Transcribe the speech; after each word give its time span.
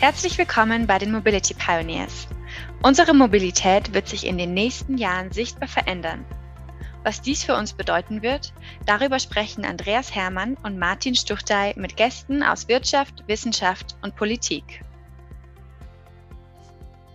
Herzlich 0.00 0.38
willkommen 0.38 0.86
bei 0.86 0.96
den 0.96 1.10
Mobility 1.10 1.54
Pioneers. 1.54 2.28
Unsere 2.84 3.12
Mobilität 3.14 3.92
wird 3.92 4.06
sich 4.06 4.24
in 4.24 4.38
den 4.38 4.54
nächsten 4.54 4.96
Jahren 4.96 5.32
sichtbar 5.32 5.66
verändern. 5.66 6.24
Was 7.02 7.20
dies 7.20 7.42
für 7.42 7.56
uns 7.56 7.72
bedeuten 7.72 8.22
wird, 8.22 8.52
darüber 8.86 9.18
sprechen 9.18 9.64
Andreas 9.64 10.14
Hermann 10.14 10.56
und 10.62 10.78
Martin 10.78 11.16
Stuchtey 11.16 11.74
mit 11.76 11.96
Gästen 11.96 12.44
aus 12.44 12.68
Wirtschaft, 12.68 13.24
Wissenschaft 13.26 13.96
und 14.02 14.14
Politik. 14.14 14.84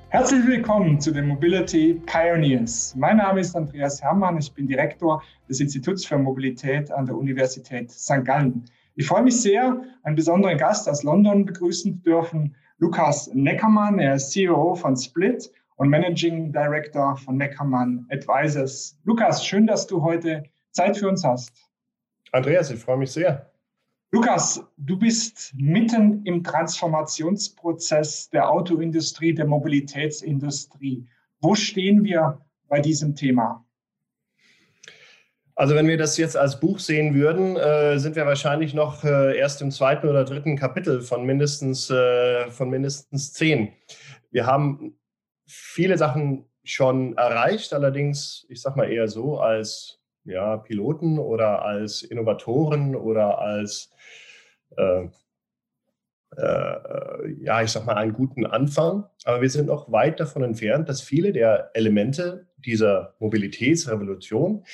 Herzlich 0.09 0.45
willkommen 0.45 0.99
zu 0.99 1.11
den 1.11 1.29
Mobility 1.29 2.01
Pioneers. 2.05 2.95
Mein 2.97 3.15
Name 3.15 3.39
ist 3.39 3.55
Andreas 3.55 4.01
Hermann, 4.01 4.37
ich 4.39 4.51
bin 4.51 4.67
Direktor 4.67 5.23
des 5.47 5.61
Instituts 5.61 6.05
für 6.05 6.17
Mobilität 6.17 6.91
an 6.91 7.05
der 7.05 7.15
Universität 7.15 7.89
St. 7.91 8.25
Gallen. 8.25 8.65
Ich 8.95 9.07
freue 9.07 9.23
mich 9.23 9.41
sehr, 9.41 9.81
einen 10.03 10.17
besonderen 10.17 10.57
Gast 10.57 10.89
aus 10.89 11.03
London 11.03 11.45
begrüßen 11.45 11.95
zu 11.95 12.03
dürfen, 12.03 12.55
Lukas 12.77 13.29
Neckermann, 13.33 13.99
er 13.99 14.15
ist 14.15 14.31
CEO 14.31 14.75
von 14.75 14.95
Split 14.95 15.51
und 15.75 15.89
Managing 15.89 16.51
Director 16.51 17.15
von 17.17 17.37
Neckermann 17.37 18.05
Advisors. 18.09 18.97
Lukas, 19.03 19.45
schön, 19.45 19.67
dass 19.67 19.87
du 19.87 20.01
heute 20.01 20.43
Zeit 20.71 20.97
für 20.97 21.07
uns 21.07 21.23
hast. 21.23 21.51
Andreas, 22.31 22.71
ich 22.71 22.79
freue 22.79 22.97
mich 22.97 23.11
sehr. 23.11 23.51
Lukas, 24.11 24.63
du 24.77 24.97
bist 24.97 25.53
mitten 25.55 26.23
im 26.25 26.43
Transformationsprozess 26.43 28.29
der 28.29 28.49
Autoindustrie, 28.49 29.33
der 29.33 29.47
Mobilitätsindustrie. 29.47 31.07
Wo 31.41 31.55
stehen 31.55 32.03
wir 32.03 32.39
bei 32.67 32.79
diesem 32.79 33.15
Thema? 33.15 33.65
Also 35.55 35.75
wenn 35.75 35.87
wir 35.87 35.97
das 35.97 36.17
jetzt 36.17 36.35
als 36.35 36.59
Buch 36.59 36.79
sehen 36.79 37.13
würden, 37.13 37.57
äh, 37.57 37.99
sind 37.99 38.15
wir 38.15 38.25
wahrscheinlich 38.25 38.73
noch 38.73 39.03
äh, 39.03 39.37
erst 39.37 39.61
im 39.61 39.69
zweiten 39.69 40.07
oder 40.07 40.25
dritten 40.25 40.57
Kapitel 40.57 41.01
von 41.01 41.25
mindestens, 41.25 41.91
äh, 41.91 42.49
von 42.49 42.69
mindestens 42.69 43.33
zehn. 43.33 43.73
Wir 44.31 44.47
haben 44.47 44.97
viele 45.45 45.97
Sachen 45.97 46.45
schon 46.63 47.15
erreicht, 47.17 47.73
allerdings, 47.73 48.45
ich 48.49 48.61
sage 48.61 48.77
mal 48.77 48.91
eher 48.91 49.07
so, 49.07 49.39
als 49.39 49.99
ja, 50.25 50.57
Piloten 50.57 51.19
oder 51.19 51.63
als 51.63 52.01
Innovatoren 52.01 52.95
oder 52.95 53.39
als, 53.39 53.91
äh, 54.77 55.07
äh, 56.37 57.31
ja, 57.41 57.61
ich 57.61 57.71
sage 57.71 57.85
mal, 57.85 57.95
einen 57.95 58.13
guten 58.13 58.47
Anfang. 58.47 59.05
Aber 59.25 59.41
wir 59.41 59.49
sind 59.49 59.67
noch 59.67 59.91
weit 59.91 60.19
davon 60.19 60.43
entfernt, 60.43 60.89
dass 60.89 61.01
viele 61.01 61.31
der 61.31 61.69
Elemente 61.73 62.47
dieser 62.57 63.13
Mobilitätsrevolution 63.19 64.65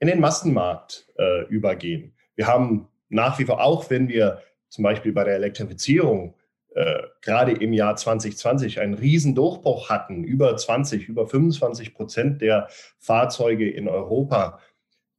in 0.00 0.08
den 0.08 0.20
Massenmarkt 0.20 1.06
äh, 1.18 1.44
übergehen. 1.46 2.14
Wir 2.34 2.46
haben 2.46 2.88
nach 3.08 3.38
wie 3.38 3.44
vor, 3.44 3.62
auch 3.62 3.90
wenn 3.90 4.08
wir 4.08 4.42
zum 4.68 4.84
Beispiel 4.84 5.12
bei 5.12 5.24
der 5.24 5.34
Elektrifizierung 5.34 6.34
äh, 6.74 7.02
gerade 7.22 7.52
im 7.52 7.72
Jahr 7.72 7.96
2020 7.96 8.80
einen 8.80 8.94
riesen 8.94 9.34
Durchbruch 9.34 9.88
hatten, 9.88 10.24
über 10.24 10.56
20, 10.56 11.08
über 11.08 11.26
25 11.26 11.94
Prozent 11.94 12.42
der 12.42 12.68
Fahrzeuge 12.98 13.68
in 13.68 13.88
Europa, 13.88 14.60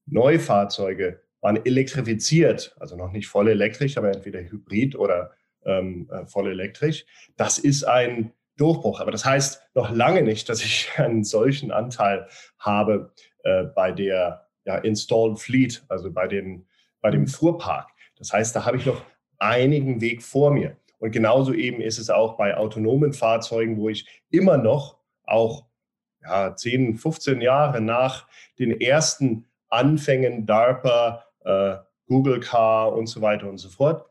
Neufahrzeuge 0.05 1.21
waren 1.41 1.63
elektrifiziert, 1.65 2.75
also 2.79 2.95
noch 2.95 3.11
nicht 3.11 3.27
voll 3.27 3.49
elektrisch, 3.49 3.97
aber 3.97 4.11
entweder 4.11 4.39
hybrid 4.39 4.95
oder 4.95 5.31
ähm, 5.65 6.09
äh, 6.11 6.25
voll 6.25 6.49
elektrisch. 6.49 7.05
Das 7.37 7.57
ist 7.57 7.83
ein 7.83 8.33
Durchbruch. 8.57 8.99
Aber 8.99 9.11
das 9.11 9.25
heißt 9.25 9.61
noch 9.73 9.89
lange 9.89 10.21
nicht, 10.21 10.49
dass 10.49 10.63
ich 10.63 10.89
einen 10.97 11.23
solchen 11.23 11.71
Anteil 11.71 12.27
habe 12.57 13.13
äh, 13.43 13.63
bei 13.63 13.91
der 13.91 14.48
ja, 14.69 14.77
Installed 14.77 15.39
Fleet, 15.39 15.83
also 15.89 16.11
bei, 16.11 16.27
den, 16.27 16.67
bei 17.01 17.09
dem 17.09 17.21
mhm. 17.21 17.27
Fuhrpark. 17.27 17.89
Das 18.17 18.31
heißt, 18.31 18.55
da 18.55 18.65
habe 18.65 18.77
ich 18.77 18.85
noch 18.85 19.03
einigen 19.39 19.99
Weg 19.99 20.21
vor 20.21 20.51
mir. 20.51 20.77
Und 20.99 21.11
genauso 21.11 21.53
eben 21.53 21.81
ist 21.81 21.97
es 21.97 22.11
auch 22.11 22.37
bei 22.37 22.55
autonomen 22.55 23.13
Fahrzeugen, 23.13 23.77
wo 23.77 23.89
ich 23.89 24.05
immer 24.29 24.57
noch 24.57 24.99
auch 25.23 25.65
ja, 26.21 26.55
10, 26.55 26.97
15 26.97 27.41
Jahre 27.41 27.81
nach 27.81 28.27
den 28.59 28.79
ersten 28.79 29.47
Anfängen 29.69 30.45
DARPA, 30.45 31.23
äh, 31.45 31.77
Google 32.05 32.39
Car 32.39 32.93
und 32.93 33.07
so 33.07 33.21
weiter 33.21 33.49
und 33.49 33.57
so 33.57 33.69
fort, 33.69 34.07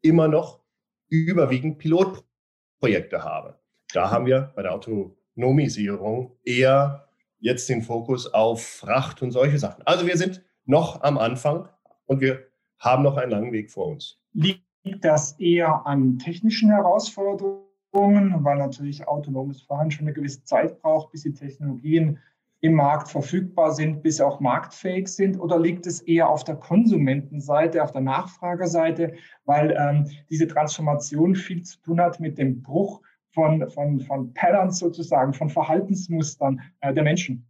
immer 0.00 0.28
noch 0.28 0.60
überwiegend 1.08 1.76
Pilotprojekte 1.78 3.22
habe. 3.22 3.58
Da 3.92 4.10
haben 4.10 4.24
wir 4.24 4.52
bei 4.54 4.62
der 4.62 4.72
Autonomisierung 4.72 6.38
eher 6.42 7.09
jetzt 7.40 7.68
den 7.68 7.82
Fokus 7.82 8.32
auf 8.32 8.62
Fracht 8.62 9.22
und 9.22 9.32
solche 9.32 9.58
Sachen. 9.58 9.82
Also 9.86 10.06
wir 10.06 10.16
sind 10.16 10.44
noch 10.64 11.02
am 11.02 11.18
Anfang 11.18 11.68
und 12.06 12.20
wir 12.20 12.46
haben 12.78 13.02
noch 13.02 13.16
einen 13.16 13.30
langen 13.30 13.52
Weg 13.52 13.70
vor 13.70 13.86
uns. 13.86 14.18
Liegt 14.32 14.64
das 15.00 15.38
eher 15.38 15.86
an 15.86 16.18
technischen 16.18 16.70
Herausforderungen, 16.70 18.44
weil 18.44 18.58
natürlich 18.58 19.08
autonomes 19.08 19.62
Fahren 19.62 19.90
schon 19.90 20.06
eine 20.06 20.14
gewisse 20.14 20.44
Zeit 20.44 20.80
braucht, 20.80 21.12
bis 21.12 21.22
die 21.22 21.34
Technologien 21.34 22.18
im 22.62 22.74
Markt 22.74 23.08
verfügbar 23.08 23.72
sind, 23.72 24.02
bis 24.02 24.18
sie 24.18 24.26
auch 24.26 24.40
marktfähig 24.40 25.08
sind? 25.08 25.38
Oder 25.40 25.58
liegt 25.58 25.86
es 25.86 26.02
eher 26.02 26.28
auf 26.28 26.44
der 26.44 26.56
Konsumentenseite, 26.56 27.82
auf 27.82 27.92
der 27.92 28.02
Nachfragerseite, 28.02 29.14
weil 29.46 29.74
ähm, 29.78 30.10
diese 30.28 30.46
Transformation 30.46 31.34
viel 31.34 31.62
zu 31.62 31.80
tun 31.80 32.00
hat 32.00 32.20
mit 32.20 32.36
dem 32.38 32.62
Bruch 32.62 33.00
von, 33.32 33.68
von, 33.70 34.00
von 34.00 34.32
Patterns 34.34 34.78
sozusagen, 34.78 35.32
von 35.32 35.48
Verhaltensmustern 35.48 36.60
äh, 36.80 36.92
der 36.92 37.04
Menschen. 37.04 37.46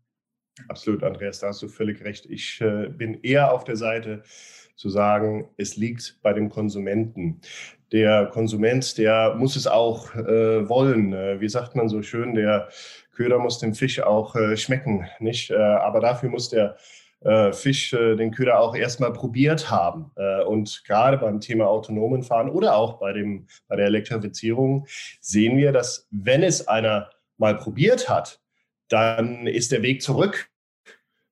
Absolut, 0.69 1.03
Andreas, 1.03 1.39
da 1.41 1.49
hast 1.49 1.63
du 1.63 1.69
völlig 1.69 2.03
recht. 2.05 2.27
Ich 2.27 2.61
äh, 2.61 2.89
bin 2.89 3.21
eher 3.23 3.53
auf 3.53 3.65
der 3.65 3.77
Seite 3.77 4.23
zu 4.77 4.89
sagen, 4.89 5.49
es 5.57 5.77
liegt 5.77 6.19
bei 6.23 6.33
dem 6.33 6.49
Konsumenten. 6.49 7.41
Der 7.93 8.27
Konsument, 8.27 8.99
der 8.99 9.35
muss 9.37 9.57
es 9.57 9.67
auch 9.67 10.15
äh, 10.15 10.69
wollen. 10.69 11.13
Äh, 11.13 11.41
wie 11.41 11.49
sagt 11.49 11.77
man 11.77 11.89
so 11.89 12.03
schön, 12.03 12.35
der 12.35 12.69
Köder 13.13 13.39
muss 13.39 13.59
dem 13.59 13.75
Fisch 13.75 14.01
auch 14.01 14.37
äh, 14.37 14.57
schmecken, 14.57 15.07
nicht? 15.19 15.51
Äh, 15.51 15.57
aber 15.57 16.01
dafür 16.01 16.31
muss 16.31 16.49
der 16.49 16.77
äh, 17.23 17.53
Fisch 17.53 17.93
äh, 17.93 18.17
den 18.17 18.31
Köder 18.31 18.61
auch 18.61 18.75
erstmal 18.75 19.13
probiert 19.13 19.71
haben. 19.71 20.11
Äh, 20.17 20.43
und 20.45 20.83
gerade 20.87 21.19
beim 21.19 21.41
Thema 21.41 21.67
autonomen 21.67 22.23
Fahren 22.23 22.51
oder 22.51 22.77
auch 22.77 22.99
bei, 22.99 23.13
dem, 23.13 23.47
bei 23.69 23.77
der 23.77 23.87
Elektrifizierung 23.87 24.87
sehen 25.21 25.57
wir, 25.57 25.73
dass 25.73 26.09
wenn 26.11 26.43
es 26.43 26.67
einer 26.69 27.11
mal 27.37 27.57
probiert 27.57 28.09
hat, 28.09 28.41
dann 28.89 29.47
ist 29.47 29.73
der 29.73 29.83
Weg 29.83 30.03
zurück 30.03 30.51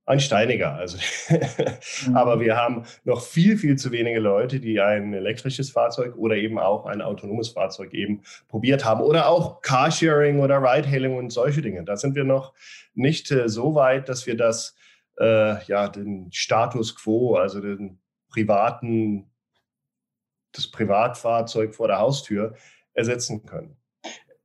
ein 0.08 0.20
steiniger. 0.20 0.74
Also, 0.74 0.96
mhm. 2.06 2.16
aber 2.16 2.40
wir 2.40 2.56
haben 2.56 2.84
noch 3.04 3.20
viel, 3.20 3.58
viel 3.58 3.76
zu 3.76 3.92
wenige 3.92 4.20
Leute, 4.20 4.58
die 4.58 4.80
ein 4.80 5.12
elektrisches 5.12 5.70
Fahrzeug 5.70 6.16
oder 6.16 6.36
eben 6.36 6.58
auch 6.58 6.86
ein 6.86 7.02
autonomes 7.02 7.50
Fahrzeug 7.50 7.92
eben 7.92 8.22
probiert 8.48 8.84
haben 8.84 9.02
oder 9.02 9.28
auch 9.28 9.60
Carsharing 9.60 10.40
oder 10.40 10.62
Ridehailing 10.62 11.16
und 11.16 11.30
solche 11.30 11.60
Dinge. 11.60 11.84
Da 11.84 11.96
sind 11.96 12.14
wir 12.14 12.24
noch 12.24 12.54
nicht 12.94 13.30
äh, 13.30 13.48
so 13.48 13.74
weit, 13.74 14.08
dass 14.08 14.26
wir 14.26 14.36
das 14.36 14.74
äh, 15.20 15.64
ja, 15.64 15.88
den 15.88 16.30
Status 16.32 16.94
quo, 16.94 17.34
also 17.34 17.60
den 17.60 18.00
privaten, 18.30 19.30
das 20.52 20.70
Privatfahrzeug 20.70 21.74
vor 21.74 21.88
der 21.88 21.98
Haustür 21.98 22.54
ersetzen 22.94 23.44
können. 23.44 23.76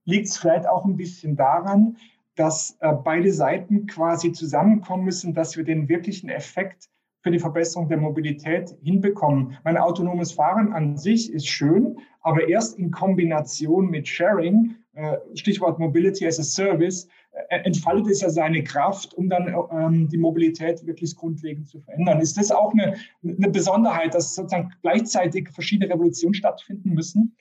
Liegt 0.06 0.28
es 0.28 0.38
vielleicht 0.38 0.67
auch 0.67 0.85
ein 0.85 0.97
bisschen 0.97 1.35
daran, 1.35 1.97
dass 2.35 2.78
äh, 2.79 2.94
beide 2.94 3.31
Seiten 3.31 3.88
quasi 3.88 4.31
zusammenkommen 4.31 5.06
müssen, 5.06 5.33
dass 5.33 5.56
wir 5.56 5.63
den 5.63 5.88
wirklichen 5.88 6.29
Effekt 6.29 6.89
für 7.22 7.31
die 7.31 7.39
Verbesserung 7.39 7.88
der 7.88 7.97
Mobilität 7.97 8.75
hinbekommen. 8.83 9.57
Mein 9.63 9.78
autonomes 9.78 10.33
Fahren 10.33 10.73
an 10.73 10.97
sich 10.97 11.31
ist 11.31 11.47
schön, 11.47 11.97
aber 12.22 12.47
erst 12.50 12.78
in 12.78 12.91
Kombination 12.91 13.89
mit 13.89 14.07
Sharing, 14.07 14.75
äh, 14.94 15.17
Stichwort 15.33 15.79
Mobility 15.79 16.28
as 16.28 16.39
a 16.39 16.44
Service, 16.44 17.07
entfaltet 17.49 18.11
es 18.11 18.21
ja 18.21 18.29
seine 18.29 18.63
Kraft, 18.63 19.13
um 19.13 19.29
dann 19.29 19.53
ähm, 19.71 20.07
die 20.07 20.17
Mobilität 20.17 20.85
wirklich 20.85 21.16
grundlegend 21.16 21.67
zu 21.67 21.79
verändern. 21.79 22.21
Ist 22.21 22.38
das 22.38 22.51
auch 22.51 22.71
eine, 22.73 22.95
eine 23.23 23.49
Besonderheit, 23.49 24.13
dass 24.13 24.35
sozusagen 24.35 24.71
gleichzeitig 24.81 25.49
verschiedene 25.49 25.91
Revolutionen 25.91 26.35
stattfinden 26.35 26.94
müssen? 26.94 27.35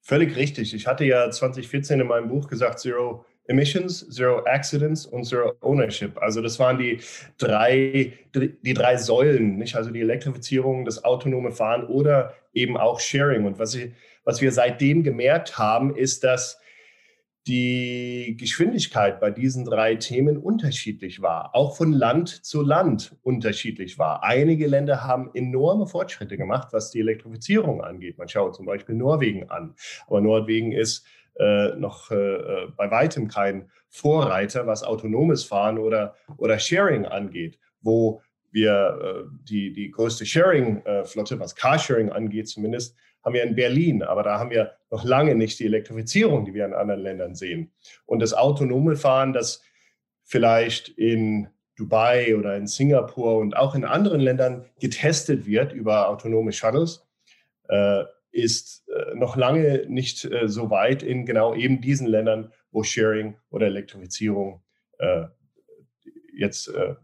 Völlig 0.00 0.36
richtig. 0.36 0.72
Ich 0.72 0.86
hatte 0.86 1.04
ja 1.04 1.30
2014 1.30 2.00
in 2.00 2.06
meinem 2.06 2.28
Buch 2.28 2.48
gesagt, 2.48 2.78
Zero 2.78 3.24
Emissions, 3.48 4.08
Zero 4.10 4.44
Accidents 4.44 5.04
und 5.04 5.24
Zero 5.24 5.54
Ownership. 5.60 6.16
Also 6.22 6.40
das 6.40 6.58
waren 6.58 6.78
die 6.78 7.00
drei, 7.36 8.12
die 8.34 8.74
drei 8.74 8.96
Säulen, 8.96 9.56
nicht? 9.56 9.74
Also 9.74 9.90
die 9.90 10.00
Elektrifizierung, 10.00 10.84
das 10.84 11.04
autonome 11.04 11.50
Fahren 11.50 11.86
oder 11.86 12.34
eben 12.54 12.76
auch 12.76 13.00
Sharing. 13.00 13.44
Und 13.44 13.58
was, 13.58 13.74
ich, 13.74 13.92
was 14.24 14.40
wir 14.40 14.52
seitdem 14.52 15.02
gemerkt 15.02 15.58
haben, 15.58 15.96
ist, 15.96 16.24
dass 16.24 16.58
die 17.48 18.36
Geschwindigkeit 18.38 19.20
bei 19.20 19.30
diesen 19.30 19.64
drei 19.64 19.94
Themen 19.94 20.36
unterschiedlich 20.36 21.22
war, 21.22 21.54
auch 21.54 21.76
von 21.76 21.92
Land 21.92 22.28
zu 22.28 22.60
Land 22.60 23.16
unterschiedlich 23.22 23.98
war. 23.98 24.22
Einige 24.22 24.66
Länder 24.66 25.04
haben 25.04 25.30
enorme 25.32 25.86
Fortschritte 25.86 26.36
gemacht, 26.36 26.68
was 26.72 26.90
die 26.90 27.00
Elektrifizierung 27.00 27.82
angeht. 27.82 28.18
Man 28.18 28.28
schaut 28.28 28.54
zum 28.54 28.66
Beispiel 28.66 28.94
Norwegen 28.94 29.48
an, 29.48 29.74
aber 30.06 30.20
Norwegen 30.20 30.72
ist 30.72 31.06
äh, 31.40 31.74
noch 31.76 32.10
äh, 32.10 32.16
äh 32.16 32.68
bei 32.76 32.90
weitem 32.90 33.28
kein 33.28 33.70
Vorreiter, 33.88 34.66
was 34.66 34.82
autonomes 34.82 35.44
Fahren 35.44 35.78
oder, 35.78 36.14
oder 36.36 36.58
Sharing 36.58 37.06
angeht, 37.06 37.58
wo 37.80 38.20
wir 38.50 38.98
äh, 39.02 39.30
die, 39.48 39.72
die 39.72 39.90
größte 39.90 40.26
Sharing-Flotte, 40.26 41.40
was 41.40 41.56
Carsharing 41.56 42.10
angeht, 42.10 42.48
zumindest 42.48 42.94
haben 43.24 43.34
wir 43.34 43.42
in 43.42 43.54
Berlin, 43.54 44.02
aber 44.02 44.22
da 44.22 44.38
haben 44.38 44.50
wir 44.50 44.72
noch 44.90 45.04
lange 45.04 45.34
nicht 45.34 45.58
die 45.58 45.66
Elektrifizierung, 45.66 46.44
die 46.44 46.54
wir 46.54 46.64
in 46.64 46.74
anderen 46.74 47.02
Ländern 47.02 47.34
sehen. 47.34 47.72
Und 48.06 48.20
das 48.20 48.32
autonome 48.32 48.96
Fahren, 48.96 49.32
das 49.32 49.62
vielleicht 50.24 50.88
in 50.88 51.48
Dubai 51.76 52.36
oder 52.36 52.56
in 52.56 52.66
Singapur 52.66 53.38
und 53.38 53.56
auch 53.56 53.74
in 53.74 53.84
anderen 53.84 54.20
Ländern 54.20 54.66
getestet 54.80 55.46
wird 55.46 55.72
über 55.72 56.08
autonome 56.08 56.52
Shuttles, 56.52 57.06
äh, 57.68 58.04
ist 58.30 58.86
äh, 58.88 59.14
noch 59.14 59.36
lange 59.36 59.84
nicht 59.88 60.24
äh, 60.24 60.48
so 60.48 60.70
weit 60.70 61.02
in 61.02 61.24
genau 61.24 61.54
eben 61.54 61.80
diesen 61.80 62.06
Ländern, 62.06 62.52
wo 62.70 62.82
Sharing 62.82 63.36
oder 63.50 63.66
Elektrifizierung 63.66 64.62
äh, 64.98 65.24
jetzt 66.34 66.68
äh, 66.68 66.94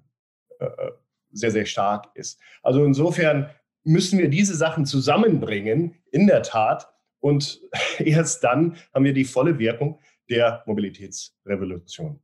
äh, 0.59 0.91
sehr, 1.33 1.51
sehr 1.51 1.67
stark 1.67 2.11
ist. 2.15 2.41
Also 2.63 2.85
insofern 2.85 3.51
müssen 3.85 4.19
wir 4.19 4.29
diese 4.29 4.55
Sachen 4.55 4.87
zusammenbringen, 4.87 5.95
in 6.11 6.27
der 6.27 6.43
Tat. 6.43 6.89
Und 7.21 7.61
erst 7.99 8.43
dann 8.43 8.77
haben 8.93 9.05
wir 9.05 9.15
die 9.15 9.25
volle 9.25 9.59
Wirkung 9.59 10.01
der 10.29 10.63
Mobilitätsrevolution. 10.67 12.21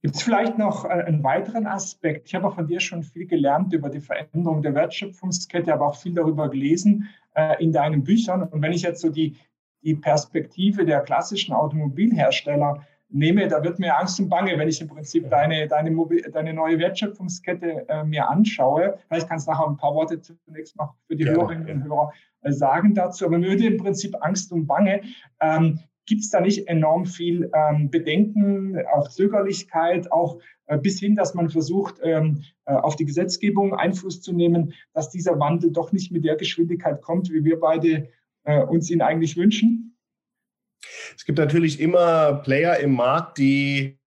Gibt 0.00 0.14
es 0.14 0.22
vielleicht 0.22 0.58
noch 0.58 0.84
äh, 0.84 0.88
einen 0.88 1.24
weiteren 1.24 1.66
Aspekt? 1.66 2.28
Ich 2.28 2.34
habe 2.34 2.52
von 2.52 2.66
dir 2.66 2.78
schon 2.78 3.02
viel 3.02 3.26
gelernt 3.26 3.72
über 3.72 3.88
die 3.88 4.00
Veränderung 4.00 4.62
der 4.62 4.74
Wertschöpfungskette, 4.74 5.72
aber 5.72 5.88
auch 5.88 5.96
viel 5.96 6.14
darüber 6.14 6.48
gelesen 6.48 7.08
äh, 7.34 7.62
in 7.62 7.72
deinen 7.72 8.04
Büchern. 8.04 8.44
Und 8.44 8.62
wenn 8.62 8.72
ich 8.72 8.82
jetzt 8.82 9.00
so 9.00 9.08
die, 9.08 9.36
die 9.82 9.96
Perspektive 9.96 10.84
der 10.84 11.00
klassischen 11.00 11.52
Automobilhersteller 11.52 12.86
nehme, 13.10 13.48
da 13.48 13.62
wird 13.62 13.78
mir 13.78 13.98
Angst 13.98 14.20
und 14.20 14.28
Bange, 14.28 14.58
wenn 14.58 14.68
ich 14.68 14.80
im 14.80 14.88
Prinzip 14.88 15.30
deine, 15.30 15.66
deine, 15.66 15.94
deine 16.32 16.54
neue 16.54 16.78
Wertschöpfungskette 16.78 17.88
äh, 17.88 18.04
mir 18.04 18.28
anschaue. 18.28 18.98
Vielleicht 19.08 19.28
kannst 19.28 19.46
du 19.46 19.52
nachher 19.52 19.66
ein 19.66 19.76
paar 19.76 19.94
Worte 19.94 20.20
zunächst 20.20 20.76
noch 20.76 20.94
für 21.06 21.16
die 21.16 21.24
ja, 21.24 21.32
Hörerinnen 21.32 21.68
ja. 21.68 21.74
und 21.74 21.84
Hörer 21.84 22.12
äh, 22.42 22.52
sagen 22.52 22.94
dazu. 22.94 23.26
Aber 23.26 23.38
mir 23.38 23.48
würde 23.48 23.66
im 23.66 23.78
Prinzip 23.78 24.14
Angst 24.20 24.52
und 24.52 24.66
Bange. 24.66 25.02
Ähm, 25.40 25.80
Gibt 26.06 26.22
es 26.22 26.30
da 26.30 26.40
nicht 26.40 26.68
enorm 26.68 27.04
viel 27.04 27.50
ähm, 27.54 27.90
Bedenken, 27.90 28.78
auch 28.94 29.10
Zögerlichkeit, 29.10 30.10
auch 30.10 30.38
äh, 30.64 30.78
bis 30.78 30.98
hin, 30.98 31.16
dass 31.16 31.34
man 31.34 31.50
versucht, 31.50 31.96
ähm, 32.02 32.44
äh, 32.64 32.72
auf 32.72 32.96
die 32.96 33.04
Gesetzgebung 33.04 33.74
Einfluss 33.74 34.22
zu 34.22 34.32
nehmen, 34.32 34.72
dass 34.94 35.10
dieser 35.10 35.38
Wandel 35.38 35.70
doch 35.70 35.92
nicht 35.92 36.10
mit 36.10 36.24
der 36.24 36.36
Geschwindigkeit 36.36 37.02
kommt, 37.02 37.30
wie 37.30 37.44
wir 37.44 37.60
beide 37.60 38.08
äh, 38.44 38.62
uns 38.62 38.90
ihn 38.90 39.02
eigentlich 39.02 39.36
wünschen? 39.36 39.97
Es 41.18 41.24
gibt 41.24 41.38
natürlich 41.38 41.80
immer 41.80 42.34
Player 42.44 42.78
im 42.78 42.92
Markt, 42.94 43.38
die 43.38 43.98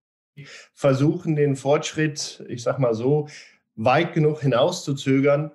versuchen, 0.73 1.35
den 1.35 1.57
Fortschritt, 1.57 2.41
ich 2.47 2.63
sag 2.63 2.79
mal 2.79 2.93
so, 2.93 3.27
weit 3.75 4.13
genug 4.13 4.39
hinauszuzögern, 4.39 5.51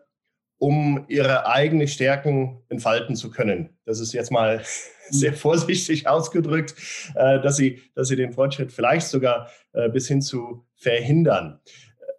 um 0.59 1.07
ihre 1.09 1.47
eigenen 1.47 1.89
Stärken 1.89 2.63
entfalten 2.69 3.17
zu 3.17 3.31
können. 3.31 3.71
Das 3.87 4.01
ist 4.01 4.13
jetzt 4.13 4.31
mal 4.31 4.63
sehr 5.09 5.33
vorsichtig 5.33 6.07
ausgedrückt, 6.07 6.75
äh, 7.15 7.41
dass 7.41 7.57
sie, 7.57 7.81
dass 7.95 8.09
sie 8.09 8.17
den 8.17 8.35
Fortschritt 8.35 8.71
vielleicht 8.71 9.07
sogar 9.07 9.51
äh, 9.73 9.89
bis 9.89 10.09
hin 10.09 10.21
zu 10.21 10.67
verhindern. 10.75 11.61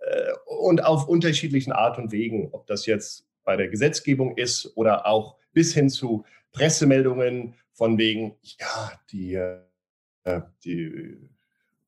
Äh, 0.02 0.32
und 0.48 0.84
auf 0.84 1.08
unterschiedlichen 1.08 1.74
Art 1.74 2.00
und 2.00 2.12
Wegen, 2.12 2.50
ob 2.54 2.66
das 2.66 2.88
jetzt 2.88 3.28
bei 3.44 3.56
der 3.56 3.68
Gesetzgebung 3.68 4.36
ist 4.36 4.76
oder 4.76 5.06
auch 5.06 5.38
bis 5.54 5.76
hin 5.76 5.90
zu 5.90 6.26
Pressemeldungen 6.54 7.54
von 7.78 7.98
wegen, 8.00 8.36
ja, 8.60 8.92
die, 9.12 9.36
äh, 9.36 10.42
die 10.64 10.86
äh, 10.86 11.20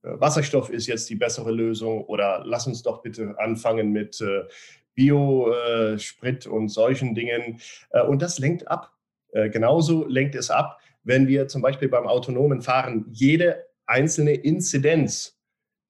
Wasserstoff 0.04 0.70
ist 0.70 0.86
jetzt 0.86 1.10
die 1.10 1.16
bessere 1.16 1.52
Lösung 1.52 2.06
oder 2.06 2.44
lass 2.46 2.68
uns 2.68 2.84
doch 2.84 3.02
bitte 3.02 3.34
anfangen 3.40 3.92
mit 3.92 4.22
äh, 4.22 4.44
Biosprit 4.94 6.46
und 6.46 6.70
solchen 6.70 7.16
Dingen. 7.16 7.62
Und 8.10 8.22
das 8.22 8.38
lenkt 8.38 8.68
ab. 8.68 8.92
Genauso 9.32 10.06
lenkt 10.06 10.36
es 10.36 10.50
ab, 10.50 10.82
wenn 11.04 11.26
wir 11.30 11.48
zum 11.48 11.62
Beispiel 11.62 11.88
beim 11.88 12.06
autonomen 12.06 12.62
Fahren 12.62 13.06
jede 13.10 13.66
einzelne 13.86 14.34
Inzidenz, 14.34 15.40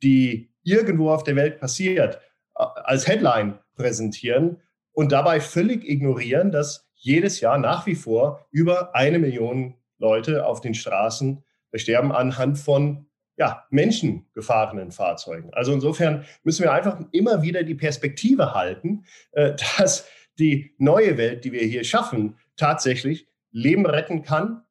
die 0.03 0.51
irgendwo 0.61 1.09
auf 1.09 1.23
der 1.23 1.35
Welt 1.35 1.59
passiert, 1.59 2.19
als 2.53 3.07
Headline 3.07 3.57
präsentieren 3.73 4.61
und 4.91 5.11
dabei 5.11 5.41
völlig 5.41 5.89
ignorieren, 5.89 6.51
dass 6.51 6.87
jedes 6.93 7.39
Jahr 7.39 7.57
nach 7.57 7.87
wie 7.87 7.95
vor 7.95 8.45
über 8.51 8.93
eine 8.93 9.17
Million 9.17 9.73
Leute 9.99 10.45
auf 10.45 10.61
den 10.61 10.73
Straßen 10.73 11.43
sterben 11.75 12.11
anhand 12.11 12.57
von 12.57 13.05
ja, 13.37 13.65
menschengefahrenen 13.69 14.91
Fahrzeugen. 14.91 15.53
Also 15.53 15.71
insofern 15.73 16.25
müssen 16.43 16.63
wir 16.63 16.73
einfach 16.73 16.99
immer 17.11 17.41
wieder 17.41 17.63
die 17.63 17.75
Perspektive 17.75 18.53
halten, 18.53 19.05
äh, 19.31 19.53
dass 19.77 20.07
die 20.37 20.73
neue 20.77 21.17
Welt, 21.17 21.45
die 21.45 21.51
wir 21.51 21.61
hier 21.61 21.83
schaffen, 21.83 22.37
tatsächlich 22.57 23.27
Leben 23.51 23.85
retten 23.85 24.23
kann, 24.23 24.63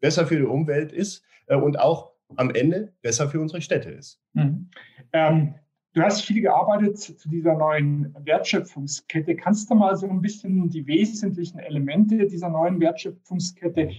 besser 0.00 0.26
für 0.26 0.36
die 0.36 0.44
Umwelt 0.44 0.92
ist 0.92 1.24
äh, 1.46 1.56
und 1.56 1.78
auch 1.78 2.12
am 2.36 2.50
Ende 2.50 2.94
besser 3.02 3.28
für 3.28 3.40
unsere 3.40 3.60
Städte 3.60 3.90
ist. 3.90 4.20
Mhm. 4.32 4.70
Ähm, 5.12 5.54
du 5.92 6.02
hast 6.02 6.22
viel 6.22 6.40
gearbeitet 6.40 6.98
zu 6.98 7.28
dieser 7.28 7.54
neuen 7.54 8.14
Wertschöpfungskette. 8.24 9.34
Kannst 9.36 9.70
du 9.70 9.74
mal 9.74 9.96
so 9.96 10.08
ein 10.08 10.20
bisschen 10.20 10.68
die 10.70 10.86
wesentlichen 10.86 11.58
Elemente 11.58 12.26
dieser 12.26 12.48
neuen 12.48 12.80
Wertschöpfungskette 12.80 13.90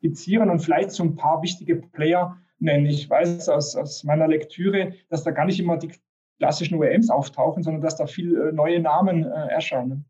skizzieren 0.00 0.50
und 0.50 0.60
vielleicht 0.60 0.92
so 0.92 1.04
ein 1.04 1.14
paar 1.14 1.42
wichtige 1.42 1.76
Player 1.76 2.36
nennen. 2.58 2.86
Ich 2.86 3.08
weiß 3.08 3.48
aus, 3.48 3.76
aus 3.76 4.02
meiner 4.04 4.26
Lektüre, 4.26 4.94
dass 5.08 5.22
da 5.22 5.30
gar 5.30 5.44
nicht 5.44 5.60
immer 5.60 5.76
die 5.76 5.92
klassischen 6.38 6.78
OEMs 6.78 7.10
auftauchen, 7.10 7.62
sondern 7.62 7.82
dass 7.82 7.96
da 7.96 8.06
viele 8.06 8.48
äh, 8.48 8.52
neue 8.52 8.80
Namen 8.80 9.24
äh, 9.24 9.48
erscheinen. 9.48 10.06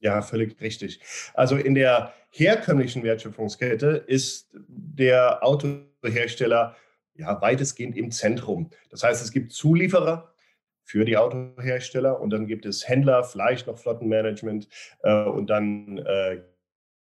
Ja, 0.00 0.22
völlig 0.22 0.58
richtig. 0.62 1.00
Also 1.34 1.56
in 1.56 1.74
der 1.74 2.14
herkömmlichen 2.30 3.02
Wertschöpfungskette 3.02 4.04
ist 4.06 4.48
der 4.52 5.44
Autohersteller 5.44 6.74
ja 7.14 7.40
weitestgehend 7.42 7.98
im 7.98 8.10
Zentrum. 8.10 8.70
Das 8.90 9.02
heißt, 9.02 9.22
es 9.22 9.30
gibt 9.30 9.52
Zulieferer 9.52 10.32
für 10.84 11.04
die 11.04 11.18
Autohersteller 11.18 12.18
und 12.18 12.30
dann 12.30 12.46
gibt 12.46 12.64
es 12.64 12.88
Händler, 12.88 13.24
vielleicht 13.24 13.66
noch 13.66 13.78
Flottenmanagement 13.78 14.68
äh, 15.02 15.24
und 15.24 15.50
dann 15.50 15.98
äh, 15.98 16.40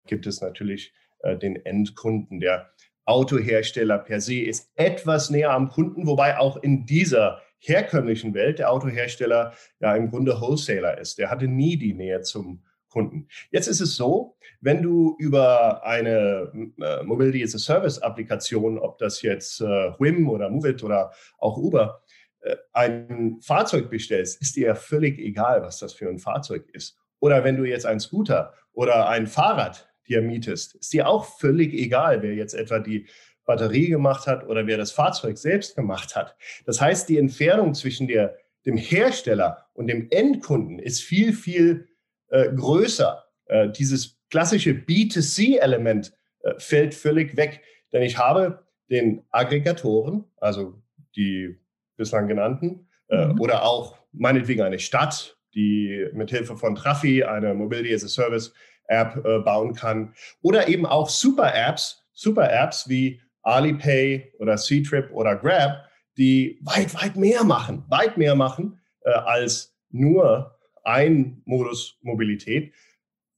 gibt 0.07 0.29
es 0.29 0.41
natürlich 0.41 0.93
äh, 1.25 1.37
den 1.37 1.57
Endkunden. 1.65 2.41
Der 2.41 2.71
Autohersteller 3.07 3.99
per 3.99 4.21
se 4.21 4.41
ist 4.41 4.71
etwas 4.77 5.31
näher 5.31 5.51
am 5.51 5.69
Kunden, 5.69 6.07
wobei 6.07 6.39
auch 6.39 6.57
in 6.57 6.87
dieser 6.87 7.43
herkömmlichen 7.59 8.35
Welt 8.35 8.59
der 8.59 8.71
Autohersteller 8.71 9.55
ja 9.81 9.95
im 9.97 10.11
Grunde 10.11 10.41
Wholesaler 10.41 10.99
ist. 10.99 11.19
Der 11.19 11.31
hatte 11.31 11.49
nie 11.49 11.77
die 11.77 11.95
Nähe 11.95 12.21
zum 12.21 12.63
Kunden. 12.89 13.27
Jetzt 13.51 13.67
ist 13.67 13.81
es 13.81 13.97
so, 13.97 14.37
wenn 14.61 14.83
du 14.83 15.17
über 15.19 15.85
eine 15.85 16.53
äh, 16.81 17.03
Mobility 17.03 17.43
as 17.43 17.55
a 17.55 17.59
Service 17.59 17.99
Applikation, 17.99 18.79
ob 18.79 18.99
das 18.99 19.21
jetzt 19.23 19.61
äh, 19.61 19.65
Whim 19.99 20.29
oder 20.29 20.49
Movit 20.49 20.85
oder 20.85 21.13
auch 21.39 21.57
Uber, 21.57 22.03
äh, 22.41 22.57
ein 22.73 23.39
Fahrzeug 23.41 23.91
bestellst, 23.91 24.41
ist 24.41 24.57
dir 24.57 24.69
ja 24.69 24.75
völlig 24.75 25.19
egal, 25.19 25.63
was 25.63 25.79
das 25.79 25.93
für 25.93 26.09
ein 26.09 26.19
Fahrzeug 26.19 26.69
ist. 26.73 26.97
Oder 27.19 27.43
wenn 27.43 27.57
du 27.57 27.65
jetzt 27.65 27.87
ein 27.87 27.99
Scooter 27.99 28.53
oder 28.73 29.09
ein 29.09 29.27
Fahrrad 29.27 29.89
dir 30.09 30.23
mietest, 30.23 30.75
ist 30.77 30.93
dir 30.93 31.09
auch 31.09 31.25
völlig 31.25 31.73
egal, 31.73 32.23
wer 32.23 32.35
jetzt 32.35 32.55
etwa 32.55 32.79
die 32.79 33.07
Batterie 33.45 33.89
gemacht 33.89 34.27
hat 34.27 34.47
oder 34.47 34.67
wer 34.67 34.79
das 34.79 34.93
Fahrzeug 34.93 35.39
selbst 35.39 35.77
gemacht 35.77 36.17
hat. 36.17 36.37
Das 36.67 36.81
heißt, 36.81 37.09
die 37.09 37.19
Entfernung 37.19 37.75
zwischen 37.75 38.09
der, 38.09 38.37
dem 38.65 38.77
Hersteller 38.77 39.67
und 39.75 39.87
dem 39.87 40.09
Endkunden 40.11 40.79
ist 40.79 41.03
viel, 41.03 41.33
viel 41.33 41.89
äh, 42.29 42.51
größer. 42.53 43.25
Äh, 43.47 43.71
dieses 43.71 44.19
klassische 44.31 44.71
B2C-Element 44.71 46.13
äh, 46.41 46.55
fällt 46.59 46.95
völlig 46.95 47.37
weg, 47.37 47.63
denn 47.93 48.03
ich 48.03 48.19
habe 48.19 48.65
den 48.91 49.25
Aggregatoren, 49.31 50.25
also 50.39 50.83
die 51.17 51.59
bislang 51.97 52.27
genannten, 52.29 52.89
äh, 53.09 53.27
mhm. 53.27 53.41
oder 53.41 53.65
auch 53.65 53.97
meinetwegen 54.13 54.63
eine 54.63 54.79
Stadt, 54.79 55.39
die 55.55 56.09
mithilfe 56.13 56.57
von 56.57 56.75
Trafi 56.75 57.23
eine 57.23 57.55
Mobility 57.55 57.95
as 57.95 58.05
a 58.05 58.09
Service 58.09 58.53
App 58.87 59.25
äh, 59.25 59.39
bauen 59.41 59.75
kann. 59.75 60.15
Oder 60.43 60.69
eben 60.69 60.87
auch 60.87 61.09
Super-Apps, 61.09 62.05
Super-Apps 62.13 62.89
wie 62.89 63.21
Alipay 63.43 64.33
oder 64.39 64.57
Ctrip 64.57 65.11
oder 65.13 65.37
Grab, 65.37 65.89
die 66.17 66.59
weit, 66.63 66.95
weit 66.95 67.17
mehr 67.17 67.45
machen, 67.45 67.85
weit 67.89 68.17
mehr 68.17 68.35
machen 68.35 68.81
äh, 69.03 69.11
als 69.11 69.77
nur 69.91 70.59
ein 70.83 71.43
Modus 71.45 71.99
Mobilität 72.03 72.73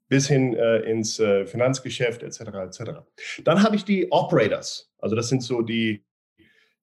bis 0.08 0.28
hin 0.28 0.54
äh, 0.54 0.78
ins 0.80 1.18
äh, 1.18 1.46
Finanzgeschäft 1.46 2.22
etc. 2.22 2.40
etc. 2.40 2.80
Dann 3.44 3.62
habe 3.62 3.76
ich 3.76 3.84
die 3.84 4.10
Operators, 4.10 4.92
also 4.98 5.16
das 5.16 5.28
sind 5.28 5.42
so 5.42 5.62
die, 5.62 6.04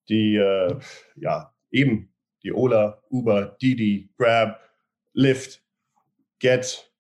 die 0.10 0.36
äh, 0.36 0.78
ja 1.16 1.54
eben 1.72 2.14
die 2.44 2.52
Ola, 2.52 3.02
Uber, 3.10 3.58
Didi, 3.62 4.10
Grab, 4.18 4.60
Lyft, 5.14 5.64
Get, 6.40 6.93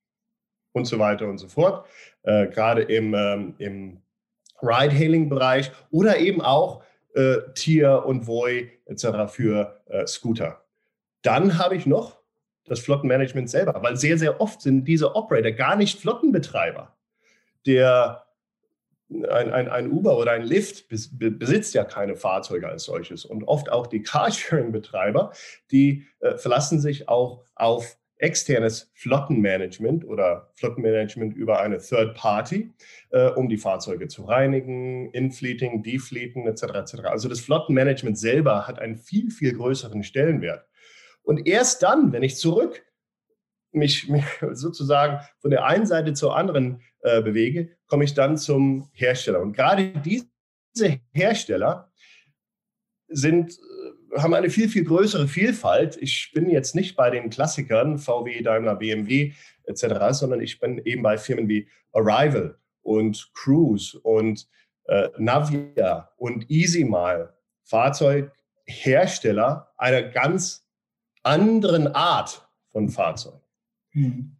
und 0.73 0.85
so 0.85 0.99
weiter 0.99 1.27
und 1.27 1.37
so 1.37 1.47
fort, 1.47 1.85
äh, 2.23 2.47
gerade 2.47 2.81
im, 2.81 3.13
ähm, 3.13 3.55
im 3.57 4.01
Ride-Hailing-Bereich 4.61 5.71
oder 5.91 6.17
eben 6.17 6.41
auch 6.41 6.83
äh, 7.15 7.37
Tier 7.55 8.03
und 8.05 8.27
Voi 8.27 8.69
etc. 8.85 9.31
für 9.31 9.81
äh, 9.87 10.05
Scooter. 10.07 10.61
Dann 11.21 11.57
habe 11.57 11.75
ich 11.75 11.85
noch 11.85 12.19
das 12.65 12.79
Flottenmanagement 12.79 13.49
selber, 13.49 13.81
weil 13.81 13.97
sehr, 13.97 14.17
sehr 14.17 14.41
oft 14.41 14.61
sind 14.61 14.85
diese 14.85 15.15
Operator 15.15 15.51
gar 15.51 15.75
nicht 15.75 15.99
Flottenbetreiber. 15.99 16.95
Der 17.65 18.25
ein, 19.29 19.53
ein, 19.53 19.67
ein 19.67 19.91
Uber 19.91 20.17
oder 20.17 20.31
ein 20.31 20.43
Lyft 20.43 20.87
besitzt 20.89 21.73
ja 21.75 21.83
keine 21.83 22.15
Fahrzeuge 22.15 22.67
als 22.67 22.85
solches. 22.85 23.25
Und 23.25 23.43
oft 23.43 23.71
auch 23.71 23.87
die 23.87 24.01
Carsharing-Betreiber, 24.01 25.33
die 25.71 26.07
äh, 26.19 26.37
verlassen 26.37 26.79
sich 26.79 27.09
auch 27.09 27.43
auf 27.55 27.97
externes 28.23 28.89
Flottenmanagement 28.93 30.05
oder 30.05 30.49
Flottenmanagement 30.55 31.35
über 31.35 31.59
eine 31.59 31.77
Third 31.77 32.15
Party, 32.15 32.73
äh, 33.09 33.29
um 33.31 33.49
die 33.49 33.57
Fahrzeuge 33.57 34.07
zu 34.07 34.23
reinigen, 34.23 35.11
Infleeting, 35.11 35.83
Defleeten 35.83 36.47
etc. 36.47 36.63
etc. 36.63 36.95
Also 37.05 37.27
das 37.27 37.41
Flottenmanagement 37.41 38.17
selber 38.17 38.65
hat 38.65 38.79
einen 38.79 38.95
viel, 38.95 39.29
viel 39.29 39.53
größeren 39.53 40.03
Stellenwert. 40.03 40.65
Und 41.21 41.45
erst 41.47 41.83
dann, 41.83 42.13
wenn 42.13 42.23
ich 42.23 42.37
zurück 42.37 42.85
mich, 43.73 44.07
mich 44.09 44.25
sozusagen 44.53 45.19
von 45.39 45.51
der 45.51 45.65
einen 45.65 45.85
Seite 45.85 46.13
zur 46.13 46.37
anderen 46.37 46.81
äh, 47.01 47.21
bewege, 47.21 47.75
komme 47.87 48.05
ich 48.05 48.13
dann 48.13 48.37
zum 48.37 48.89
Hersteller. 48.93 49.41
Und 49.41 49.51
gerade 49.51 49.91
diese 50.01 51.01
Hersteller 51.11 51.91
sind 53.09 53.51
äh, 53.51 54.02
haben 54.17 54.33
eine 54.33 54.49
viel, 54.49 54.69
viel 54.69 54.83
größere 54.83 55.27
Vielfalt. 55.27 55.97
Ich 55.97 56.31
bin 56.33 56.49
jetzt 56.49 56.75
nicht 56.75 56.95
bei 56.95 57.09
den 57.09 57.29
Klassikern, 57.29 57.97
VW, 57.97 58.41
Daimler, 58.41 58.75
BMW 58.75 59.33
etc., 59.65 59.85
sondern 60.11 60.41
ich 60.41 60.59
bin 60.59 60.81
eben 60.85 61.03
bei 61.03 61.17
Firmen 61.17 61.47
wie 61.47 61.67
Arrival 61.91 62.57
und 62.81 63.31
Cruise 63.33 63.99
und 63.99 64.47
äh, 64.85 65.09
Navia 65.17 66.09
und 66.17 66.49
EasyMile, 66.49 67.33
Fahrzeughersteller 67.63 69.73
einer 69.77 70.03
ganz 70.03 70.67
anderen 71.23 71.87
Art 71.87 72.47
von 72.67 72.89
Fahrzeug. 72.89 73.41
Mhm. 73.93 74.37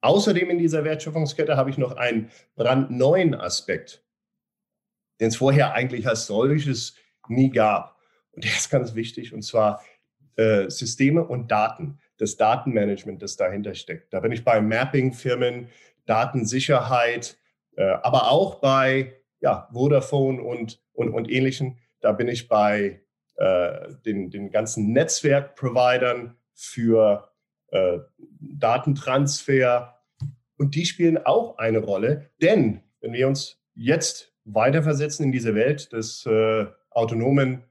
Außerdem 0.00 0.50
in 0.50 0.58
dieser 0.58 0.84
Wertschöpfungskette 0.84 1.56
habe 1.56 1.70
ich 1.70 1.78
noch 1.78 1.96
einen 1.96 2.30
brandneuen 2.56 3.34
Aspekt, 3.34 4.04
den 5.20 5.28
es 5.28 5.36
vorher 5.36 5.72
eigentlich 5.72 6.06
als 6.06 6.26
solches 6.26 6.96
nie 7.28 7.50
gab. 7.50 7.93
Und 8.34 8.44
der 8.44 8.52
ist 8.52 8.70
ganz 8.70 8.94
wichtig, 8.94 9.32
und 9.32 9.42
zwar 9.42 9.82
äh, 10.36 10.68
Systeme 10.68 11.24
und 11.24 11.50
Daten, 11.50 11.98
das 12.18 12.36
Datenmanagement, 12.36 13.22
das 13.22 13.36
dahinter 13.36 13.74
steckt. 13.74 14.12
Da 14.12 14.20
bin 14.20 14.32
ich 14.32 14.44
bei 14.44 14.60
Mapping-Firmen, 14.60 15.68
Datensicherheit, 16.06 17.38
äh, 17.76 17.84
aber 17.84 18.30
auch 18.30 18.56
bei 18.56 19.14
ja, 19.40 19.68
Vodafone 19.72 20.42
und, 20.42 20.80
und, 20.92 21.10
und 21.10 21.30
ähnlichen. 21.30 21.78
Da 22.00 22.12
bin 22.12 22.28
ich 22.28 22.48
bei 22.48 23.00
äh, 23.36 23.94
den, 24.04 24.30
den 24.30 24.50
ganzen 24.50 24.92
Netzwerkprovidern 24.92 26.36
für 26.52 27.30
äh, 27.68 27.98
Datentransfer. 28.40 30.00
Und 30.56 30.74
die 30.74 30.86
spielen 30.86 31.18
auch 31.18 31.58
eine 31.58 31.78
Rolle, 31.78 32.30
denn 32.40 32.82
wenn 33.00 33.12
wir 33.12 33.26
uns 33.26 33.60
jetzt 33.74 34.32
weiterversetzen 34.44 35.26
in 35.26 35.32
diese 35.32 35.54
Welt 35.54 35.92
des 35.92 36.24
äh, 36.26 36.66
autonomen 36.90 37.64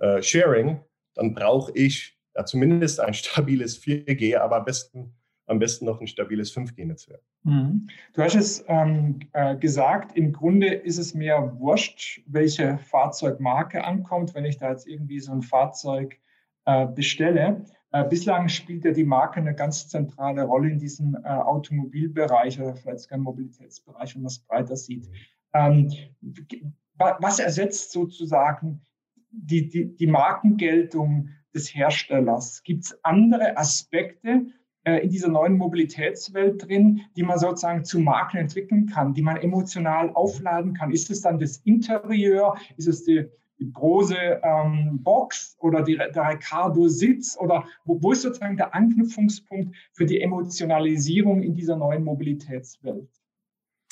äh, 0.00 0.22
Sharing, 0.22 0.80
dann 1.14 1.34
brauche 1.34 1.72
ich 1.72 2.18
ja, 2.34 2.44
zumindest 2.44 3.00
ein 3.00 3.14
stabiles 3.14 3.82
4G, 3.82 4.36
aber 4.38 4.56
am 4.56 4.64
besten, 4.64 5.14
am 5.46 5.58
besten 5.58 5.86
noch 5.86 6.00
ein 6.00 6.06
stabiles 6.06 6.54
5G-Netzwerk. 6.54 7.22
Mhm. 7.42 7.88
Du 8.12 8.22
hast 8.22 8.36
es 8.36 8.64
ähm, 8.68 9.18
äh, 9.32 9.56
gesagt, 9.56 10.16
im 10.16 10.32
Grunde 10.32 10.68
ist 10.68 10.98
es 10.98 11.14
mir 11.14 11.54
wurscht, 11.58 12.22
welche 12.26 12.78
Fahrzeugmarke 12.78 13.82
ankommt, 13.82 14.34
wenn 14.34 14.44
ich 14.44 14.58
da 14.58 14.70
jetzt 14.70 14.86
irgendwie 14.86 15.20
so 15.20 15.32
ein 15.32 15.42
Fahrzeug 15.42 16.18
äh, 16.64 16.86
bestelle. 16.86 17.64
Äh, 17.90 18.04
bislang 18.04 18.48
spielt 18.48 18.84
ja 18.84 18.92
die 18.92 19.04
Marke 19.04 19.40
eine 19.40 19.54
ganz 19.54 19.88
zentrale 19.88 20.44
Rolle 20.44 20.70
in 20.70 20.78
diesem 20.78 21.16
äh, 21.24 21.28
Automobilbereich 21.28 22.60
oder 22.60 22.76
vielleicht 22.76 23.00
sogar 23.00 23.16
im 23.16 23.24
Mobilitätsbereich, 23.24 24.14
wenn 24.14 24.22
man 24.22 24.28
es 24.28 24.40
breiter 24.40 24.76
sieht. 24.76 25.08
Ähm, 25.54 25.90
was 26.98 27.38
ersetzt 27.38 27.92
sozusagen 27.92 28.82
die, 29.30 29.68
die, 29.68 29.96
die 29.96 30.06
Markengeltung 30.06 31.30
des 31.54 31.74
Herstellers? 31.74 32.62
Gibt 32.62 32.84
es 32.84 33.04
andere 33.04 33.56
Aspekte 33.56 34.46
äh, 34.84 35.02
in 35.02 35.10
dieser 35.10 35.28
neuen 35.28 35.56
Mobilitätswelt 35.56 36.66
drin, 36.66 37.02
die 37.16 37.22
man 37.22 37.38
sozusagen 37.38 37.84
zu 37.84 37.98
Marken 38.00 38.38
entwickeln 38.38 38.86
kann, 38.86 39.14
die 39.14 39.22
man 39.22 39.36
emotional 39.36 40.10
aufladen 40.10 40.74
kann? 40.74 40.92
Ist 40.92 41.10
es 41.10 41.20
dann 41.20 41.38
das 41.38 41.58
Interieur? 41.58 42.56
Ist 42.76 42.88
es 42.88 43.04
die, 43.04 43.26
die 43.58 43.66
Brose 43.66 44.40
ähm, 44.42 45.00
Box 45.02 45.56
oder 45.60 45.82
die, 45.82 45.96
der 45.96 46.28
Ricardo 46.30 46.88
Sitz 46.88 47.36
oder 47.38 47.64
wo, 47.84 48.00
wo 48.02 48.12
ist 48.12 48.22
sozusagen 48.22 48.56
der 48.56 48.74
Anknüpfungspunkt 48.74 49.76
für 49.92 50.06
die 50.06 50.20
Emotionalisierung 50.20 51.42
in 51.42 51.54
dieser 51.54 51.76
neuen 51.76 52.04
Mobilitätswelt? 52.04 53.10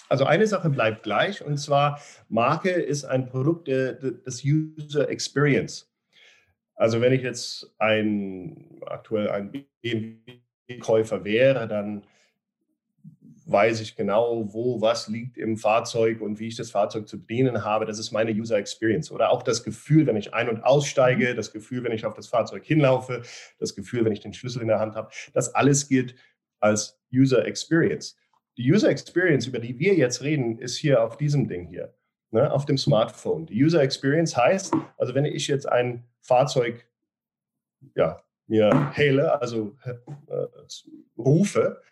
Also 0.09 0.25
eine 0.25 0.47
Sache 0.47 0.71
bleibt 0.71 1.03
gleich 1.03 1.45
und 1.45 1.59
zwar 1.59 2.01
Marke 2.29 2.71
ist 2.71 3.05
ein 3.05 3.27
Produkt 3.27 3.69
des 3.69 4.45
User 4.45 5.09
Experience. 5.09 5.91
Also 6.75 7.01
wenn 7.01 7.13
ich 7.13 7.23
jetzt 7.23 7.75
ein 7.79 8.81
aktuell 8.87 9.31
ein 9.31 9.51
BMW-Käufer 9.83 11.25
wäre, 11.25 11.67
dann 11.67 12.03
weiß 13.47 13.81
ich 13.81 13.95
genau, 13.95 14.53
wo 14.53 14.81
was 14.81 15.07
liegt 15.09 15.39
im 15.39 15.57
Fahrzeug 15.57 16.21
und 16.21 16.41
wie 16.41 16.49
ich 16.49 16.57
das 16.57 16.73
Fahrzeug 16.73 17.09
zu 17.09 17.21
bedienen 17.21 17.65
habe. 17.65 17.87
Das 17.87 17.99
ist 17.99 18.11
meine 18.11 18.33
User 18.33 18.59
Experience. 18.59 19.13
Oder 19.13 19.31
auch 19.31 19.43
das 19.43 19.63
Gefühl, 19.63 20.07
wenn 20.07 20.17
ich 20.17 20.35
ein- 20.35 20.49
und 20.49 20.65
aussteige, 20.65 21.33
mhm. 21.33 21.37
das 21.37 21.53
Gefühl, 21.53 21.85
wenn 21.85 21.93
ich 21.93 22.05
auf 22.05 22.15
das 22.15 22.27
Fahrzeug 22.27 22.65
hinlaufe, 22.65 23.23
das 23.59 23.75
Gefühl, 23.75 24.05
wenn 24.05 24.13
ich 24.13 24.21
den 24.21 24.35
Schlüssel 24.35 24.63
in 24.63 24.69
der 24.69 24.81
Hand 24.81 24.97
habe. 24.97 25.11
Das 25.33 25.55
alles 25.55 25.89
gilt 25.89 26.17
als 26.59 27.01
User 27.13 27.47
Experience. 27.47 28.17
Die 28.57 28.73
User 28.73 28.89
Experience, 28.89 29.47
über 29.47 29.59
die 29.59 29.79
wir 29.79 29.95
jetzt 29.95 30.23
reden, 30.23 30.59
ist 30.59 30.77
hier 30.77 31.03
auf 31.03 31.17
diesem 31.17 31.49
Ding 31.49 31.67
hier, 31.67 31.95
ne, 32.31 32.51
auf 32.51 32.65
dem 32.65 32.79
Smartphone. 32.79 33.47
Die 33.47 33.63
User 33.63 33.83
Experience 33.83 34.37
heißt, 34.37 34.75
also 34.97 35.15
wenn 35.15 35.27
ich 35.27 35.47
jetzt 35.49 35.69
ein 35.69 36.05
Fahrzeug 36.21 36.87
ja, 37.95 38.23
mir 38.47 38.93
haile, 38.97 39.41
also 39.41 39.77
äh, 39.85 39.95
rufe, 41.19 41.83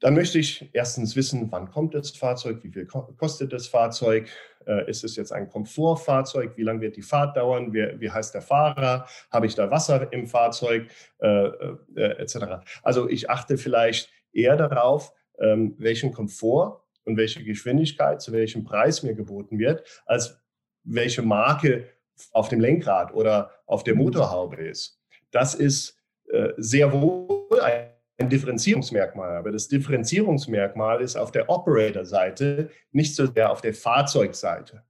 dann 0.00 0.14
möchte 0.14 0.38
ich 0.38 0.68
erstens 0.72 1.14
wissen, 1.14 1.52
wann 1.52 1.70
kommt 1.70 1.94
das 1.94 2.10
Fahrzeug, 2.10 2.64
wie 2.64 2.70
viel 2.70 2.86
kostet 2.86 3.52
das 3.52 3.68
Fahrzeug, 3.68 4.28
äh, 4.66 4.88
ist 4.90 5.04
es 5.04 5.14
jetzt 5.14 5.32
ein 5.32 5.48
Komfortfahrzeug, 5.48 6.56
wie 6.56 6.62
lange 6.62 6.80
wird 6.80 6.96
die 6.96 7.02
Fahrt 7.02 7.36
dauern, 7.36 7.72
wie, 7.72 8.00
wie 8.00 8.10
heißt 8.10 8.34
der 8.34 8.42
Fahrer, 8.42 9.06
habe 9.30 9.46
ich 9.46 9.54
da 9.54 9.70
Wasser 9.70 10.12
im 10.12 10.26
Fahrzeug, 10.26 10.88
äh, 11.20 11.46
äh, 11.94 12.18
etc. 12.18 12.64
Also 12.82 13.08
ich 13.08 13.30
achte 13.30 13.58
vielleicht 13.58 14.10
eher 14.32 14.56
darauf, 14.56 15.12
ähm, 15.42 15.74
welchen 15.78 16.12
Komfort 16.12 16.82
und 17.04 17.16
welche 17.16 17.44
Geschwindigkeit 17.44 18.22
zu 18.22 18.32
welchem 18.32 18.64
Preis 18.64 19.02
mir 19.02 19.14
geboten 19.14 19.58
wird, 19.58 19.84
als 20.06 20.38
welche 20.84 21.22
Marke 21.22 21.88
auf 22.32 22.48
dem 22.48 22.60
Lenkrad 22.60 23.12
oder 23.12 23.50
auf 23.66 23.84
der 23.84 23.94
Motorhaube 23.94 24.56
ist. 24.56 25.00
Das 25.30 25.54
ist 25.54 25.98
äh, 26.30 26.50
sehr 26.56 26.92
wohl 26.92 27.60
ein 27.60 27.92
ein 28.22 28.28
Differenzierungsmerkmal. 28.28 29.36
Aber 29.36 29.52
das 29.52 29.68
Differenzierungsmerkmal 29.68 31.00
ist 31.02 31.16
auf 31.16 31.32
der 31.32 31.48
Operator-Seite, 31.48 32.70
nicht 32.92 33.14
so 33.14 33.26
sehr 33.26 33.50
auf 33.50 33.60
der 33.60 33.74
Fahrzeugseite. 33.74 34.82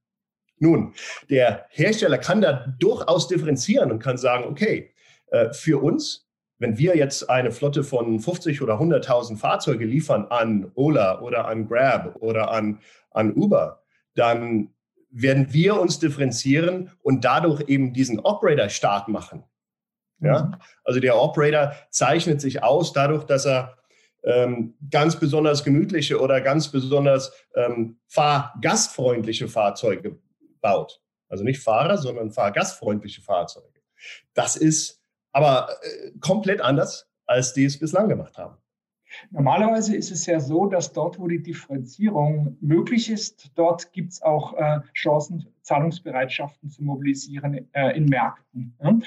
Nun, 0.58 0.94
der 1.28 1.66
Hersteller 1.70 2.18
kann 2.18 2.40
da 2.40 2.72
durchaus 2.78 3.26
differenzieren 3.26 3.90
und 3.90 3.98
kann 3.98 4.16
sagen, 4.16 4.44
okay, 4.44 4.92
äh, 5.28 5.52
für 5.52 5.82
uns, 5.82 6.21
wenn 6.62 6.78
wir 6.78 6.96
jetzt 6.96 7.28
eine 7.28 7.50
Flotte 7.50 7.82
von 7.82 8.20
50 8.20 8.62
oder 8.62 8.74
100.000 8.80 9.36
Fahrzeuge 9.36 9.84
liefern 9.84 10.26
an 10.30 10.70
Ola 10.76 11.20
oder 11.20 11.46
an 11.46 11.66
Grab 11.66 12.14
oder 12.20 12.52
an, 12.52 12.78
an 13.10 13.34
Uber, 13.34 13.82
dann 14.14 14.70
werden 15.10 15.52
wir 15.52 15.80
uns 15.80 15.98
differenzieren 15.98 16.92
und 17.02 17.24
dadurch 17.24 17.68
eben 17.68 17.92
diesen 17.92 18.20
Operator 18.20 18.68
stark 18.68 19.08
machen. 19.08 19.42
Ja? 20.20 20.44
Mhm. 20.44 20.54
Also 20.84 21.00
der 21.00 21.20
Operator 21.20 21.72
zeichnet 21.90 22.40
sich 22.40 22.62
aus 22.62 22.92
dadurch, 22.92 23.24
dass 23.24 23.44
er 23.44 23.76
ähm, 24.22 24.74
ganz 24.88 25.16
besonders 25.16 25.64
gemütliche 25.64 26.20
oder 26.20 26.40
ganz 26.40 26.68
besonders 26.68 27.32
ähm, 27.56 27.98
fahrgastfreundliche 28.06 29.48
Fahrzeuge 29.48 30.20
baut. 30.60 31.02
Also 31.28 31.42
nicht 31.42 31.60
Fahrer, 31.60 31.98
sondern 31.98 32.30
fahrgastfreundliche 32.30 33.20
Fahrzeuge. 33.20 33.80
Das 34.32 34.54
ist 34.54 35.01
aber 35.32 35.68
äh, 35.82 36.10
komplett 36.20 36.60
anders, 36.60 37.08
als 37.26 37.52
die 37.52 37.64
es 37.64 37.78
bislang 37.78 38.08
gemacht 38.08 38.38
haben. 38.38 38.56
Normalerweise 39.30 39.94
ist 39.96 40.10
es 40.10 40.26
ja 40.26 40.40
so, 40.40 40.66
dass 40.66 40.92
dort, 40.92 41.18
wo 41.18 41.28
die 41.28 41.42
Differenzierung 41.42 42.56
möglich 42.60 43.10
ist, 43.10 43.50
dort 43.54 43.92
gibt 43.92 44.12
es 44.12 44.22
auch 44.22 44.54
äh, 44.54 44.80
Chancen, 44.94 45.46
Zahlungsbereitschaften 45.62 46.70
zu 46.70 46.82
mobilisieren 46.82 47.68
äh, 47.72 47.96
in 47.96 48.06
Märkten. 48.06 48.74
Ja? 48.82 48.98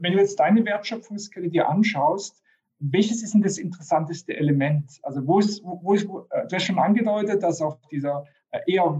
Wenn 0.00 0.12
du 0.12 0.18
jetzt 0.18 0.38
deine 0.38 0.64
Wertschöpfungskette 0.64 1.48
dir 1.48 1.68
anschaust, 1.68 2.42
welches 2.80 3.22
ist 3.22 3.34
denn 3.34 3.42
das 3.42 3.58
interessanteste 3.58 4.36
Element? 4.36 4.98
Also 5.02 5.26
wo 5.26 5.38
ist, 5.38 5.62
wo, 5.62 5.80
wo 5.82 5.94
ist 5.94 6.08
wo, 6.08 6.26
äh, 6.30 6.46
du 6.46 6.56
hast 6.56 6.64
schon 6.64 6.78
angedeutet, 6.78 7.42
dass 7.42 7.60
auf 7.60 7.78
dieser 7.90 8.24
äh, 8.50 8.60
eher 8.66 8.98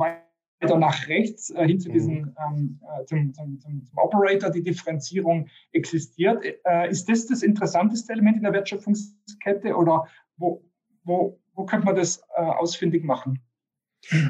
weiter 0.61 0.79
nach 0.79 1.09
rechts 1.09 1.51
äh, 1.51 1.67
hin 1.67 1.81
zu 1.81 1.91
diesem 1.91 2.15
mhm. 2.15 2.35
ähm, 2.49 2.81
äh, 2.83 3.05
zum, 3.05 3.35
zum, 3.35 3.61
zum, 3.61 3.85
zum, 3.85 3.99
Operator 3.99 4.51
die 4.51 4.63
Differenzierung 4.63 5.49
existiert. 5.73 6.45
Äh, 6.65 6.91
ist 6.91 7.09
das 7.09 7.27
das 7.27 7.43
interessanteste 7.43 8.13
Element 8.13 8.37
in 8.37 8.43
der 8.43 8.53
Wertschöpfungskette 8.53 9.75
oder 9.75 10.07
wo, 10.37 10.65
wo, 11.05 11.41
wo 11.55 11.65
könnte 11.65 11.87
man 11.87 11.97
das 11.97 12.23
äh, 12.37 12.41
ausfindig 12.43 13.05
machen? 13.05 13.41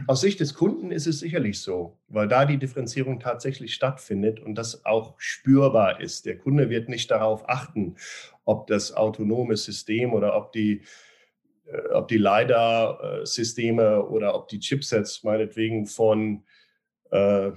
Aus 0.09 0.21
Sicht 0.21 0.41
des 0.41 0.55
Kunden 0.55 0.91
ist 0.91 1.07
es 1.07 1.21
sicherlich 1.21 1.61
so, 1.61 1.97
weil 2.09 2.27
da 2.27 2.45
die 2.45 2.59
Differenzierung 2.59 3.21
tatsächlich 3.21 3.73
stattfindet 3.73 4.41
und 4.41 4.57
das 4.57 4.85
auch 4.85 5.15
spürbar 5.19 6.01
ist. 6.01 6.27
Der 6.27 6.37
Kunde 6.37 6.71
wird 6.71 6.89
nicht 6.89 7.09
darauf 7.11 7.49
achten, 7.49 7.95
ob 8.45 8.67
das 8.67 8.93
autonome 8.93 9.57
System 9.57 10.13
oder 10.13 10.37
ob 10.37 10.51
die, 10.53 10.83
ob 11.93 12.09
die 12.09 12.19
LiDAR-Systeme 12.19 14.05
oder 14.07 14.35
ob 14.35 14.49
die 14.49 14.59
Chipsets 14.59 15.23
meinetwegen 15.23 15.87
von 15.87 16.45
äh, 17.11 17.53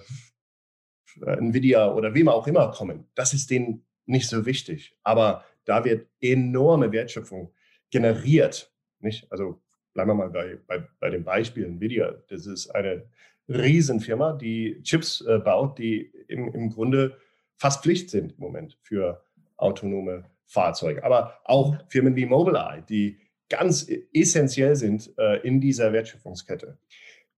Nvidia 1.21 1.91
oder 1.91 2.13
wem 2.13 2.27
auch 2.27 2.47
immer 2.47 2.71
kommen. 2.71 3.07
Das 3.15 3.33
ist 3.33 3.49
denen 3.49 3.85
nicht 4.05 4.27
so 4.27 4.45
wichtig. 4.45 4.95
Aber 5.03 5.45
da 5.65 5.85
wird 5.85 6.07
enorme 6.19 6.91
Wertschöpfung 6.91 7.53
generiert. 7.89 8.71
Nicht? 8.99 9.31
Also 9.31 9.61
bleiben 9.93 10.11
wir 10.11 10.15
mal 10.15 10.29
bei, 10.29 10.59
bei, 10.67 10.87
bei 10.99 11.09
dem 11.09 11.23
Beispiel 11.23 11.65
Nvidia. 11.65 12.13
Das 12.29 12.45
ist 12.45 12.69
eine 12.69 13.05
Riesenfirma, 13.47 14.33
die 14.33 14.81
Chips 14.83 15.21
äh, 15.21 15.39
baut, 15.39 15.77
die 15.77 16.11
im, 16.27 16.53
im 16.53 16.69
Grunde 16.69 17.17
fast 17.57 17.83
Pflicht 17.83 18.09
sind 18.09 18.33
im 18.33 18.39
Moment 18.39 18.77
für 18.81 19.23
autonome 19.57 20.25
Fahrzeuge. 20.45 21.03
Aber 21.03 21.39
auch 21.45 21.75
Firmen 21.89 22.15
wie 22.15 22.25
Mobileye, 22.25 22.83
die 22.87 23.19
ganz 23.57 23.87
essentiell 24.11 24.75
sind 24.75 25.13
äh, 25.17 25.39
in 25.47 25.61
dieser 25.61 25.93
Wertschöpfungskette. 25.93 26.77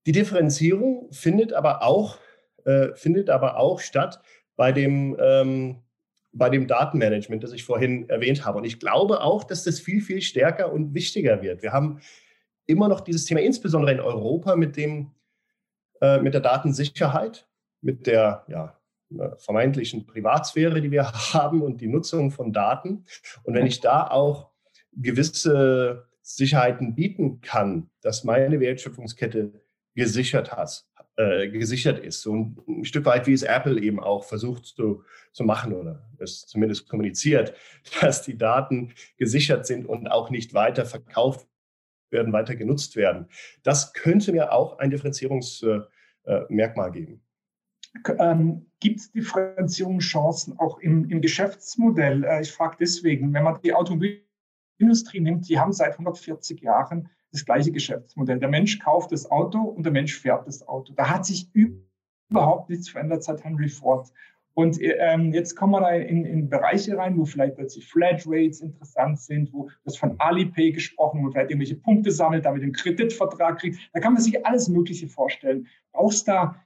Die 0.06 0.12
Differenzierung 0.12 1.12
findet 1.12 1.52
aber 1.52 1.82
auch, 1.82 2.18
äh, 2.64 2.94
findet 2.94 3.28
aber 3.28 3.58
auch 3.58 3.80
statt 3.80 4.20
bei 4.56 4.72
dem, 4.72 5.16
ähm, 5.20 5.82
bei 6.32 6.48
dem 6.48 6.66
Datenmanagement, 6.66 7.42
das 7.44 7.52
ich 7.52 7.64
vorhin 7.64 8.08
erwähnt 8.08 8.46
habe. 8.46 8.58
Und 8.58 8.64
ich 8.64 8.80
glaube 8.80 9.20
auch, 9.20 9.44
dass 9.44 9.64
das 9.64 9.78
viel, 9.78 10.00
viel 10.00 10.22
stärker 10.22 10.72
und 10.72 10.94
wichtiger 10.94 11.42
wird. 11.42 11.62
Wir 11.62 11.72
haben 11.72 12.00
immer 12.64 12.88
noch 12.88 13.00
dieses 13.00 13.26
Thema, 13.26 13.40
insbesondere 13.40 13.92
in 13.92 14.00
Europa, 14.00 14.56
mit, 14.56 14.76
dem, 14.76 15.12
äh, 16.00 16.18
mit 16.20 16.32
der 16.32 16.40
Datensicherheit, 16.40 17.46
mit 17.82 18.06
der 18.06 18.44
ja, 18.48 18.78
äh, 19.18 19.36
vermeintlichen 19.36 20.06
Privatsphäre, 20.06 20.80
die 20.80 20.90
wir 20.90 21.12
haben 21.34 21.60
und 21.60 21.80
die 21.82 21.88
Nutzung 21.88 22.30
von 22.30 22.54
Daten. 22.54 23.04
Und 23.44 23.54
wenn 23.54 23.66
ich 23.66 23.80
da 23.80 24.06
auch 24.06 24.50
gewisse 24.96 26.06
Sicherheiten 26.22 26.94
bieten 26.94 27.40
kann, 27.40 27.90
dass 28.00 28.24
meine 28.24 28.60
Wertschöpfungskette 28.60 29.52
gesichert 29.94 30.52
hat, 30.52 30.84
äh, 31.16 31.48
gesichert 31.48 31.98
ist. 31.98 32.22
So 32.22 32.34
ein, 32.34 32.58
ein, 32.68 32.84
Stück 32.84 33.06
weit, 33.06 33.26
wie 33.26 33.32
es 33.32 33.42
Apple 33.42 33.80
eben 33.80 33.98
auch 34.00 34.24
versucht 34.24 34.66
zu, 34.66 35.02
zu 35.32 35.44
machen 35.44 35.72
oder 35.72 36.06
es 36.18 36.46
zumindest 36.46 36.88
kommuniziert, 36.88 37.54
dass 38.00 38.22
die 38.22 38.36
Daten 38.36 38.92
gesichert 39.16 39.66
sind 39.66 39.86
und 39.86 40.08
auch 40.08 40.30
nicht 40.30 40.52
weiter 40.52 40.84
verkauft 40.84 41.46
werden, 42.10 42.32
weiter 42.32 42.56
genutzt 42.56 42.96
werden. 42.96 43.28
Das 43.62 43.92
könnte 43.92 44.32
mir 44.32 44.52
auch 44.52 44.78
ein 44.78 44.90
Differenzierungsmerkmal 44.90 46.90
geben. 46.92 47.22
Ähm, 48.18 48.66
Gibt 48.80 49.00
es 49.00 49.12
Differenzierungschancen 49.12 50.58
auch 50.58 50.80
im, 50.80 51.08
im 51.08 51.22
Geschäftsmodell? 51.22 52.24
Äh, 52.24 52.42
ich 52.42 52.52
frage 52.52 52.76
deswegen, 52.78 53.32
wenn 53.32 53.44
man 53.44 53.58
die 53.62 53.72
Automobilindustrie 54.76 55.20
nimmt, 55.20 55.48
die 55.48 55.58
haben 55.58 55.72
seit 55.72 55.92
140 55.92 56.60
Jahren 56.60 57.08
das 57.32 57.44
gleiche 57.44 57.72
Geschäftsmodell. 57.72 58.38
Der 58.38 58.48
Mensch 58.48 58.78
kauft 58.78 59.12
das 59.12 59.30
Auto 59.30 59.60
und 59.60 59.84
der 59.84 59.92
Mensch 59.92 60.18
fährt 60.18 60.46
das 60.46 60.66
Auto. 60.66 60.92
Da 60.94 61.08
hat 61.08 61.26
sich 61.26 61.50
überhaupt 61.54 62.70
nichts 62.70 62.88
verändert 62.88 63.24
seit 63.24 63.42
Henry 63.44 63.68
Ford. 63.68 64.12
Und 64.54 64.78
ähm, 64.80 65.34
jetzt 65.34 65.54
kommen 65.54 65.72
wir 65.72 65.80
da 65.80 65.90
in, 65.90 66.24
in 66.24 66.48
Bereiche 66.48 66.96
rein, 66.96 67.18
wo 67.18 67.26
vielleicht 67.26 67.56
plötzlich 67.56 67.86
Flatrates 67.86 68.62
interessant 68.62 69.20
sind, 69.20 69.52
wo 69.52 69.68
das 69.84 69.98
von 69.98 70.18
Alipay 70.18 70.72
gesprochen, 70.72 71.22
wo 71.22 71.30
vielleicht 71.30 71.50
irgendwelche 71.50 71.76
Punkte 71.76 72.10
sammelt, 72.10 72.46
damit 72.46 72.62
einen 72.62 72.72
Kreditvertrag 72.72 73.58
kriegt. 73.58 73.78
Da 73.92 74.00
kann 74.00 74.14
man 74.14 74.22
sich 74.22 74.46
alles 74.46 74.68
Mögliche 74.68 75.08
vorstellen. 75.08 75.66
Brauchst 75.92 76.26
da 76.26 76.56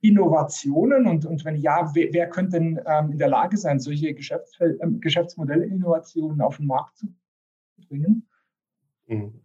Innovationen 0.00 1.06
und, 1.06 1.26
und 1.26 1.44
wenn 1.44 1.56
ja, 1.56 1.90
wer, 1.94 2.12
wer 2.12 2.28
könnte 2.30 2.58
denn 2.58 2.80
ähm, 2.86 3.12
in 3.12 3.18
der 3.18 3.28
Lage 3.28 3.58
sein, 3.58 3.78
solche 3.78 4.14
Geschäftsfeld, 4.14 4.80
äh, 4.80 4.86
Geschäftsmodellinnovationen 5.00 6.40
auf 6.40 6.56
den 6.56 6.66
Markt 6.66 6.96
zu 6.96 7.08
bringen? 7.88 8.28
Mhm. 9.06 9.40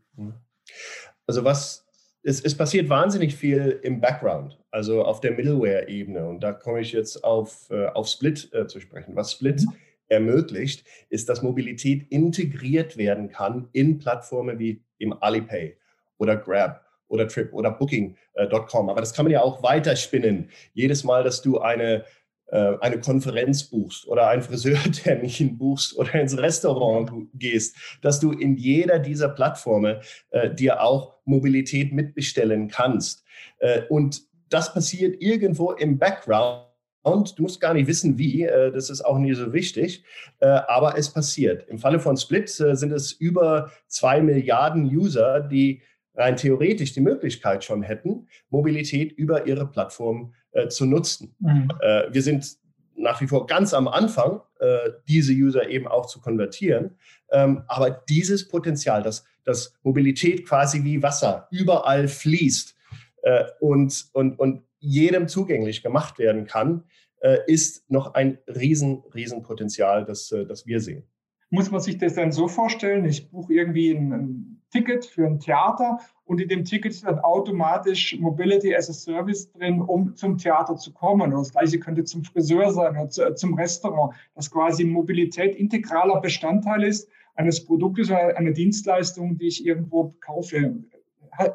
Also 1.25 1.43
was 1.43 1.89
es, 2.21 2.41
es, 2.41 2.55
passiert 2.55 2.89
wahnsinnig 2.89 3.35
viel 3.35 3.79
im 3.81 4.01
Background, 4.01 4.59
also 4.71 5.03
auf 5.03 5.21
der 5.21 5.31
Middleware-Ebene. 5.31 6.27
Und 6.27 6.41
da 6.41 6.51
komme 6.51 6.81
ich 6.81 6.91
jetzt 6.91 7.23
auf, 7.23 7.69
äh, 7.69 7.87
auf 7.87 8.07
Split 8.07 8.53
äh, 8.53 8.67
zu 8.67 8.79
sprechen. 8.79 9.15
Was 9.15 9.31
Split 9.31 9.61
mhm. 9.61 9.73
ermöglicht, 10.09 10.85
ist, 11.09 11.29
dass 11.29 11.41
Mobilität 11.41 12.11
integriert 12.11 12.97
werden 12.97 13.29
kann 13.29 13.69
in 13.71 13.99
Plattformen 13.99 14.59
wie 14.59 14.83
im 14.97 15.13
Alipay 15.21 15.77
oder 16.17 16.35
Grab 16.35 16.85
oder 17.07 17.27
Trip 17.27 17.53
oder 17.53 17.71
Booking.com. 17.71 18.89
Aber 18.89 18.99
das 18.99 19.13
kann 19.13 19.25
man 19.25 19.31
ja 19.31 19.41
auch 19.41 19.63
weiterspinnen. 19.63 20.49
Jedes 20.73 21.03
Mal, 21.03 21.23
dass 21.23 21.41
du 21.41 21.59
eine 21.59 21.93
äh, 21.93 22.03
eine 22.51 22.99
Konferenz 22.99 23.63
buchst 23.63 24.07
oder 24.07 24.27
einen 24.27 24.41
Friseurtermin 24.41 25.57
buchst 25.57 25.95
oder 25.97 26.15
ins 26.15 26.37
Restaurant 26.37 27.11
gehst, 27.33 27.75
dass 28.01 28.19
du 28.19 28.31
in 28.31 28.55
jeder 28.57 28.99
dieser 28.99 29.29
Plattformen 29.29 29.97
äh, 30.31 30.53
dir 30.53 30.81
auch 30.81 31.17
Mobilität 31.25 31.93
mitbestellen 31.93 32.67
kannst. 32.67 33.23
Äh, 33.59 33.83
und 33.89 34.21
das 34.49 34.73
passiert 34.73 35.21
irgendwo 35.21 35.71
im 35.71 35.97
Background. 35.97 36.65
Und 37.01 37.39
du 37.39 37.43
musst 37.43 37.61
gar 37.61 37.73
nicht 37.73 37.87
wissen, 37.87 38.17
wie, 38.17 38.43
äh, 38.43 38.71
das 38.71 38.89
ist 38.89 39.01
auch 39.01 39.17
nie 39.17 39.33
so 39.33 39.53
wichtig, 39.53 40.03
äh, 40.39 40.47
aber 40.47 40.97
es 40.97 41.09
passiert. 41.09 41.67
Im 41.69 41.79
Falle 41.79 41.99
von 41.99 42.17
Split 42.17 42.49
sind 42.49 42.91
es 42.91 43.13
über 43.13 43.71
zwei 43.87 44.21
Milliarden 44.21 44.83
User, 44.83 45.39
die 45.39 45.81
rein 46.15 46.35
theoretisch 46.35 46.91
die 46.93 46.99
Möglichkeit 46.99 47.63
schon 47.63 47.83
hätten, 47.83 48.27
Mobilität 48.49 49.13
über 49.13 49.47
ihre 49.47 49.65
Plattform 49.65 50.33
äh, 50.51 50.67
zu 50.67 50.85
nutzen. 50.85 51.35
Mhm. 51.39 51.69
Äh, 51.81 52.13
wir 52.13 52.21
sind 52.21 52.57
nach 52.95 53.21
wie 53.21 53.27
vor 53.27 53.47
ganz 53.47 53.73
am 53.73 53.87
Anfang, 53.87 54.41
äh, 54.59 54.91
diese 55.07 55.33
User 55.33 55.69
eben 55.69 55.87
auch 55.87 56.05
zu 56.05 56.19
konvertieren. 56.19 56.97
Ähm, 57.31 57.63
aber 57.67 57.91
dieses 57.91 58.47
Potenzial, 58.47 59.03
dass, 59.03 59.23
dass 59.45 59.73
Mobilität 59.83 60.45
quasi 60.47 60.83
wie 60.83 61.01
Wasser 61.01 61.47
überall 61.49 62.07
fließt 62.07 62.75
äh, 63.23 63.45
und, 63.59 64.09
und, 64.13 64.37
und 64.37 64.63
jedem 64.79 65.27
zugänglich 65.27 65.81
gemacht 65.81 66.19
werden 66.19 66.45
kann, 66.45 66.83
äh, 67.21 67.39
ist 67.47 67.89
noch 67.89 68.13
ein 68.13 68.37
riesen, 68.47 69.03
riesen 69.13 69.43
Potenzial, 69.43 70.05
das, 70.05 70.31
äh, 70.31 70.45
das 70.45 70.65
wir 70.65 70.79
sehen. 70.79 71.03
Muss 71.49 71.71
man 71.71 71.81
sich 71.81 71.97
das 71.97 72.13
dann 72.13 72.31
so 72.31 72.47
vorstellen? 72.47 73.05
Ich 73.05 73.29
buche 73.29 73.53
irgendwie 73.53 73.91
ein, 73.91 74.13
ein 74.13 74.61
Ticket 74.71 75.05
für 75.05 75.25
ein 75.25 75.39
Theater 75.39 75.99
und 76.25 76.39
in 76.39 76.47
dem 76.47 76.63
Ticket 76.63 76.91
ist 76.91 77.03
dann 77.03 77.19
automatisch 77.19 78.17
Mobility 78.19 78.75
as 78.75 78.89
a 78.89 78.93
Service 78.93 79.51
drin, 79.51 79.81
um 79.81 80.15
zum 80.15 80.37
Theater 80.37 80.75
zu 80.75 80.93
kommen. 80.93 81.33
Und 81.33 81.39
das 81.39 81.51
gleiche 81.51 81.79
könnte 81.79 82.03
zum 82.03 82.23
Friseur 82.23 82.71
sein 82.71 82.95
oder 82.95 83.09
zu, 83.09 83.33
zum 83.33 83.55
Restaurant, 83.55 84.13
dass 84.35 84.51
quasi 84.51 84.83
Mobilität 84.83 85.55
integraler 85.55 86.21
Bestandteil 86.21 86.83
ist 86.83 87.09
eines 87.33 87.65
Produktes 87.65 88.11
oder 88.11 88.37
einer 88.37 88.51
Dienstleistung, 88.51 89.37
die 89.37 89.47
ich 89.47 89.65
irgendwo 89.65 90.13
kaufe. 90.19 90.75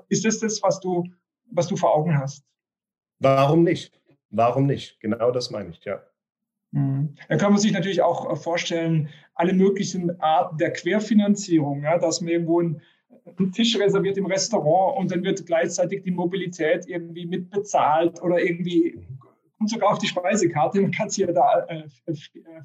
Ist 0.09 0.25
das 0.25 0.41
das, 0.41 0.63
was 0.63 0.81
du, 0.81 1.05
was 1.51 1.69
du 1.69 1.77
vor 1.77 1.95
Augen 1.95 2.19
hast? 2.19 2.45
Warum 3.21 3.63
nicht? 3.63 4.01
Warum 4.31 4.67
nicht? 4.67 4.99
Genau 5.01 5.31
das 5.31 5.51
meine 5.51 5.71
ich, 5.71 5.85
ja. 5.85 6.03
Mhm. 6.75 7.15
Da 7.29 7.37
kann 7.37 7.53
man 7.53 7.61
sich 7.61 7.73
natürlich 7.73 8.03
auch 8.03 8.37
vorstellen, 8.37 9.09
alle 9.35 9.53
möglichen 9.53 10.21
Arten 10.21 10.59
der 10.59 10.73
Querfinanzierung, 10.73 11.83
ja, 11.83 11.99
dass 11.99 12.21
man 12.21 12.31
irgendwo 12.31 12.61
ein 12.61 12.83
einen 13.39 13.53
Tisch 13.53 13.79
reserviert 13.79 14.19
im 14.19 14.27
Restaurant 14.27 14.99
und 14.99 15.11
dann 15.11 15.23
wird 15.23 15.47
gleichzeitig 15.47 16.03
die 16.03 16.11
Mobilität 16.11 16.87
irgendwie 16.87 17.25
mitbezahlt 17.25 18.23
oder 18.23 18.39
irgendwie 18.39 18.99
kommt 19.57 19.71
sogar 19.71 19.93
auf 19.93 19.99
die 19.99 20.09
Speisekarte. 20.09 20.81
Man 20.81 20.91
kann 20.91 21.09
sich 21.09 21.27
ja 21.27 21.33
da 21.33 21.61
äh, 21.69 21.85
äh, 22.07 22.15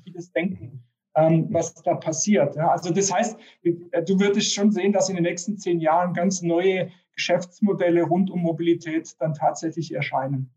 vieles 0.04 0.32
denken, 0.34 0.84
ähm, 1.16 1.48
was 1.50 1.74
da 1.76 1.96
passiert. 1.96 2.56
Ja. 2.56 2.70
Also 2.72 2.94
das 2.94 3.14
heißt, 3.14 3.38
du 3.64 4.20
würdest 4.20 4.54
schon 4.54 4.72
sehen, 4.72 4.92
dass 4.92 5.08
in 5.08 5.16
den 5.16 5.24
nächsten 5.24 5.58
zehn 5.58 5.80
Jahren 5.80 6.14
ganz 6.14 6.42
neue 6.42 6.92
Geschäftsmodelle 7.14 8.04
rund 8.04 8.30
um 8.30 8.42
Mobilität 8.42 9.16
dann 9.20 9.34
tatsächlich 9.34 9.94
erscheinen. 9.94 10.52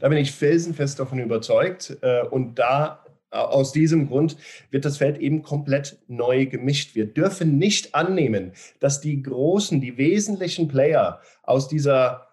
Da 0.00 0.08
bin 0.08 0.18
ich 0.18 0.32
felsenfest 0.32 0.98
davon 0.98 1.18
überzeugt. 1.18 1.96
Äh, 2.02 2.22
und 2.22 2.58
da 2.58 3.04
aus 3.30 3.72
diesem 3.72 4.08
Grund 4.08 4.36
wird 4.70 4.84
das 4.84 4.98
Feld 4.98 5.18
eben 5.18 5.42
komplett 5.42 5.98
neu 6.08 6.46
gemischt. 6.46 6.96
Wir 6.96 7.06
dürfen 7.06 7.58
nicht 7.58 7.94
annehmen, 7.94 8.52
dass 8.80 9.00
die 9.00 9.22
großen, 9.22 9.80
die 9.80 9.96
wesentlichen 9.96 10.66
Player 10.68 11.20
aus 11.42 11.68
dieser 11.68 12.26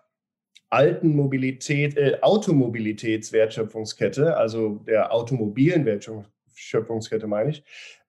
alten 0.70 1.16
Mobilität, 1.16 1.96
äh, 1.98 2.18
Automobilitätswertschöpfungskette, 2.22 4.36
also 4.36 4.82
der 4.88 5.14
automobilen 5.14 5.86
Wertschöpfungskette 5.86 7.28
meine 7.28 7.52
ich, 7.52 7.64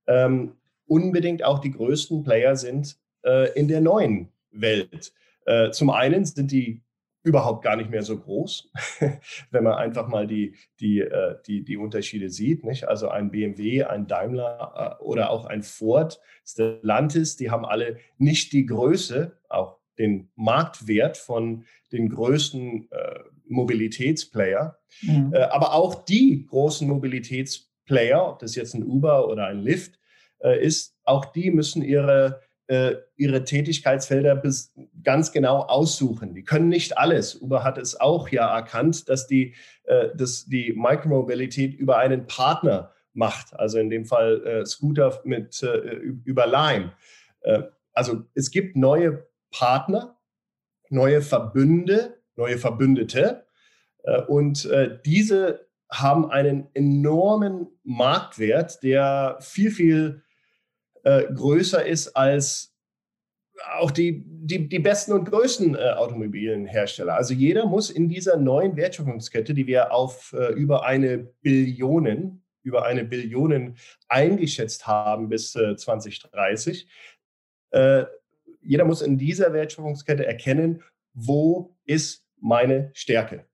ähm, 0.06 0.56
unbedingt 0.86 1.44
auch 1.44 1.58
die 1.60 1.70
größten 1.70 2.24
Player 2.24 2.56
sind 2.56 2.98
äh, 3.24 3.52
in 3.52 3.68
der 3.68 3.80
neuen 3.80 4.30
Welt. 4.50 5.12
Äh, 5.46 5.70
zum 5.70 5.90
einen 5.90 6.24
sind 6.24 6.50
die 6.50 6.82
überhaupt 7.28 7.62
gar 7.62 7.76
nicht 7.76 7.90
mehr 7.90 8.02
so 8.02 8.18
groß, 8.18 8.70
wenn 9.50 9.64
man 9.64 9.74
einfach 9.74 10.08
mal 10.08 10.26
die, 10.26 10.56
die, 10.80 11.00
äh, 11.00 11.36
die, 11.46 11.62
die 11.64 11.76
Unterschiede 11.76 12.30
sieht. 12.30 12.64
Nicht? 12.64 12.88
Also 12.88 13.08
ein 13.08 13.30
BMW, 13.30 13.84
ein 13.84 14.06
Daimler 14.06 14.98
äh, 15.00 15.02
oder 15.02 15.30
auch 15.30 15.46
ein 15.46 15.62
Ford, 15.62 16.20
Stellantis, 16.46 17.36
die 17.36 17.50
haben 17.50 17.64
alle 17.64 17.98
nicht 18.16 18.52
die 18.52 18.66
Größe, 18.66 19.38
auch 19.48 19.78
den 19.98 20.30
Marktwert 20.36 21.16
von 21.16 21.64
den 21.92 22.08
größten 22.08 22.88
äh, 22.90 23.20
Mobilitätsplayer. 23.46 24.78
Mhm. 25.02 25.32
Äh, 25.34 25.42
aber 25.42 25.74
auch 25.74 26.04
die 26.04 26.46
großen 26.46 26.88
Mobilitätsplayer, 26.88 28.28
ob 28.28 28.38
das 28.38 28.54
jetzt 28.54 28.74
ein 28.74 28.84
Uber 28.84 29.28
oder 29.28 29.46
ein 29.46 29.60
Lyft 29.60 29.98
äh, 30.40 30.64
ist, 30.64 30.96
auch 31.04 31.26
die 31.26 31.50
müssen 31.50 31.82
ihre, 31.82 32.40
äh, 32.68 32.96
ihre 33.16 33.44
Tätigkeitsfelder 33.44 34.36
bis 34.36 34.72
ganz 35.02 35.32
genau 35.32 35.60
aussuchen. 35.62 36.34
Die 36.34 36.44
können 36.44 36.68
nicht 36.68 36.96
alles. 36.96 37.40
Uber 37.40 37.64
hat 37.64 37.78
es 37.78 38.00
auch 38.00 38.28
ja 38.28 38.54
erkannt, 38.54 39.08
dass 39.08 39.26
die, 39.26 39.54
äh, 39.84 40.08
die 40.16 40.72
Micromobilität 40.76 41.74
über 41.74 41.98
einen 41.98 42.26
Partner 42.26 42.92
macht. 43.12 43.58
Also 43.58 43.78
in 43.78 43.90
dem 43.90 44.04
Fall 44.04 44.46
äh, 44.46 44.66
Scooter 44.66 45.20
mit, 45.24 45.62
über 46.24 46.46
Lime. 46.46 46.92
also 47.92 48.24
es 48.34 48.50
gibt 48.50 48.76
neue 48.76 49.26
Partner, 49.50 50.18
neue 50.90 51.22
Verbünde, 51.22 52.18
neue 52.36 52.58
Verbündete. 52.58 53.44
Äh, 54.02 54.22
und 54.22 54.64
äh, 54.66 54.98
diese 55.04 55.66
haben 55.90 56.30
einen 56.30 56.68
enormen 56.74 57.68
Marktwert, 57.82 58.82
der 58.82 59.38
viel, 59.40 59.70
viel 59.70 60.22
äh, 61.04 61.24
größer 61.32 61.84
ist 61.84 62.16
als 62.16 62.74
auch 63.76 63.90
die, 63.90 64.22
die, 64.26 64.68
die 64.68 64.78
besten 64.78 65.12
und 65.12 65.24
größten 65.24 65.74
äh, 65.74 65.78
Automobilenhersteller. 65.78 67.14
Also 67.14 67.34
jeder 67.34 67.66
muss 67.66 67.90
in 67.90 68.08
dieser 68.08 68.36
neuen 68.36 68.76
Wertschöpfungskette, 68.76 69.54
die 69.54 69.66
wir 69.66 69.92
auf 69.92 70.32
äh, 70.32 70.52
über 70.52 70.84
eine 70.84 71.18
Billionen, 71.18 72.44
über 72.62 72.84
eine 72.84 73.04
Billionen 73.04 73.76
eingeschätzt 74.08 74.86
haben 74.86 75.28
bis 75.28 75.54
äh, 75.54 75.76
2030, 75.76 76.88
jeder 78.62 78.86
muss 78.86 79.02
in 79.02 79.18
dieser 79.18 79.52
Wertschöpfungskette 79.52 80.24
erkennen, 80.24 80.82
wo 81.12 81.76
ist 81.84 82.26
meine 82.40 82.90
Stärke? 82.94 83.44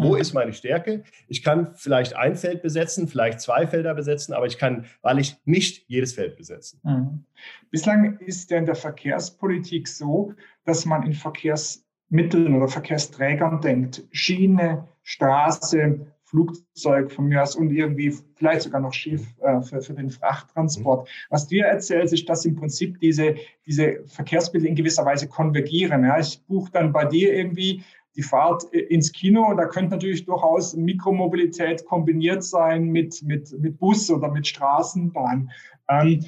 Wo 0.00 0.14
mhm. 0.14 0.20
ist 0.20 0.32
meine 0.32 0.52
Stärke? 0.52 1.04
Ich 1.28 1.42
kann 1.42 1.74
vielleicht 1.74 2.16
ein 2.16 2.36
Feld 2.36 2.62
besetzen, 2.62 3.08
vielleicht 3.08 3.40
zwei 3.40 3.66
Felder 3.66 3.94
besetzen, 3.94 4.32
aber 4.32 4.46
ich 4.46 4.58
kann 4.58 4.86
wahrlich 5.02 5.36
nicht 5.44 5.84
jedes 5.88 6.14
Feld 6.14 6.36
besetzen. 6.36 6.80
Mhm. 6.82 7.24
Bislang 7.70 8.18
ist 8.18 8.50
ja 8.50 8.58
in 8.58 8.66
der 8.66 8.74
Verkehrspolitik 8.74 9.88
so, 9.88 10.34
dass 10.64 10.86
man 10.86 11.04
in 11.04 11.12
Verkehrsmitteln 11.12 12.54
oder 12.54 12.68
Verkehrsträgern 12.68 13.60
denkt. 13.60 14.02
Schiene, 14.10 14.88
Straße, 15.02 16.06
Flugzeug 16.30 17.10
von 17.10 17.26
mir 17.26 17.42
aus 17.42 17.56
und 17.56 17.72
irgendwie 17.72 18.14
vielleicht 18.36 18.62
sogar 18.62 18.80
noch 18.80 18.92
Schiff 18.92 19.26
äh, 19.40 19.60
für, 19.62 19.82
für 19.82 19.94
den 19.94 20.10
Frachttransport. 20.10 21.08
Mhm. 21.08 21.12
Was 21.28 21.48
du 21.48 21.56
ja 21.56 21.66
erzählst, 21.66 22.14
ist, 22.14 22.28
dass 22.28 22.44
im 22.44 22.54
Prinzip 22.54 23.00
diese, 23.00 23.34
diese 23.66 24.04
Verkehrsmittel 24.06 24.68
in 24.68 24.76
gewisser 24.76 25.04
Weise 25.04 25.26
konvergieren. 25.26 26.04
Ja, 26.04 26.20
ich 26.20 26.40
buche 26.46 26.70
dann 26.70 26.92
bei 26.92 27.04
dir 27.04 27.34
irgendwie 27.34 27.82
die 28.16 28.22
Fahrt 28.22 28.64
ins 28.64 29.12
Kino 29.12 29.48
und 29.48 29.56
da 29.56 29.66
könnte 29.66 29.92
natürlich 29.92 30.24
durchaus 30.24 30.74
Mikromobilität 30.74 31.84
kombiniert 31.86 32.42
sein 32.42 32.86
mit, 32.86 33.22
mit, 33.22 33.52
mit 33.58 33.78
Bus 33.78 34.10
oder 34.10 34.30
mit 34.30 34.46
Straßenbahn. 34.46 35.50
Ähm, 35.88 36.24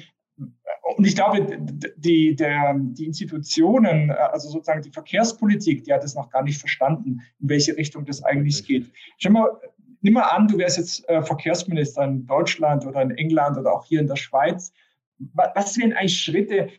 und 0.97 1.05
ich 1.05 1.15
glaube, 1.15 1.57
die, 1.97 2.35
der, 2.35 2.75
die 2.77 3.05
Institutionen, 3.05 4.11
also 4.11 4.49
sozusagen 4.49 4.81
die 4.81 4.91
Verkehrspolitik, 4.91 5.83
die 5.83 5.93
hat 5.93 6.03
es 6.03 6.15
noch 6.15 6.29
gar 6.29 6.43
nicht 6.43 6.59
verstanden, 6.59 7.21
in 7.39 7.49
welche 7.49 7.75
Richtung 7.77 8.05
das 8.05 8.23
eigentlich 8.23 8.65
geht. 8.65 8.91
Schau 9.17 9.31
mal, 9.31 9.49
nimm 10.01 10.13
mal 10.13 10.23
an, 10.23 10.47
du 10.47 10.57
wärst 10.57 10.77
jetzt 10.77 11.07
äh, 11.09 11.21
Verkehrsminister 11.21 12.03
in 12.03 12.25
Deutschland 12.25 12.85
oder 12.85 13.01
in 13.01 13.11
England 13.11 13.57
oder 13.57 13.73
auch 13.73 13.85
hier 13.85 14.01
in 14.01 14.07
der 14.07 14.15
Schweiz. 14.15 14.73
Was 15.33 15.77
wären 15.77 15.93
eigentlich 15.93 16.19
Schritte, 16.19 16.69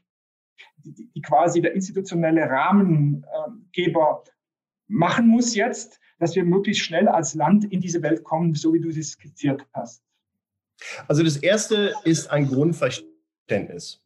die, 0.79 1.09
die 1.15 1.23
quasi 1.23 1.63
der 1.63 1.75
institutionelle 1.75 2.49
Rahmengeber 2.49 4.25
machen 4.89 5.27
muss 5.27 5.55
jetzt, 5.55 6.01
dass 6.19 6.35
wir 6.37 6.45
möglichst 6.45 6.85
schnell 6.85 7.09
als 7.09 7.35
Land 7.35 7.65
in 7.65 7.81
diese 7.81 8.03
Welt 8.03 8.25
kommen, 8.25 8.55
so 8.55 8.73
wie 8.73 8.81
du 8.81 8.91
sie 8.91 9.03
skizziert 9.03 9.67
hast? 9.73 10.03
Also 11.09 11.23
das 11.23 11.37
Erste 11.37 11.95
ist 12.05 12.31
ein 12.31 12.49
Grundverständnis. 12.49 14.03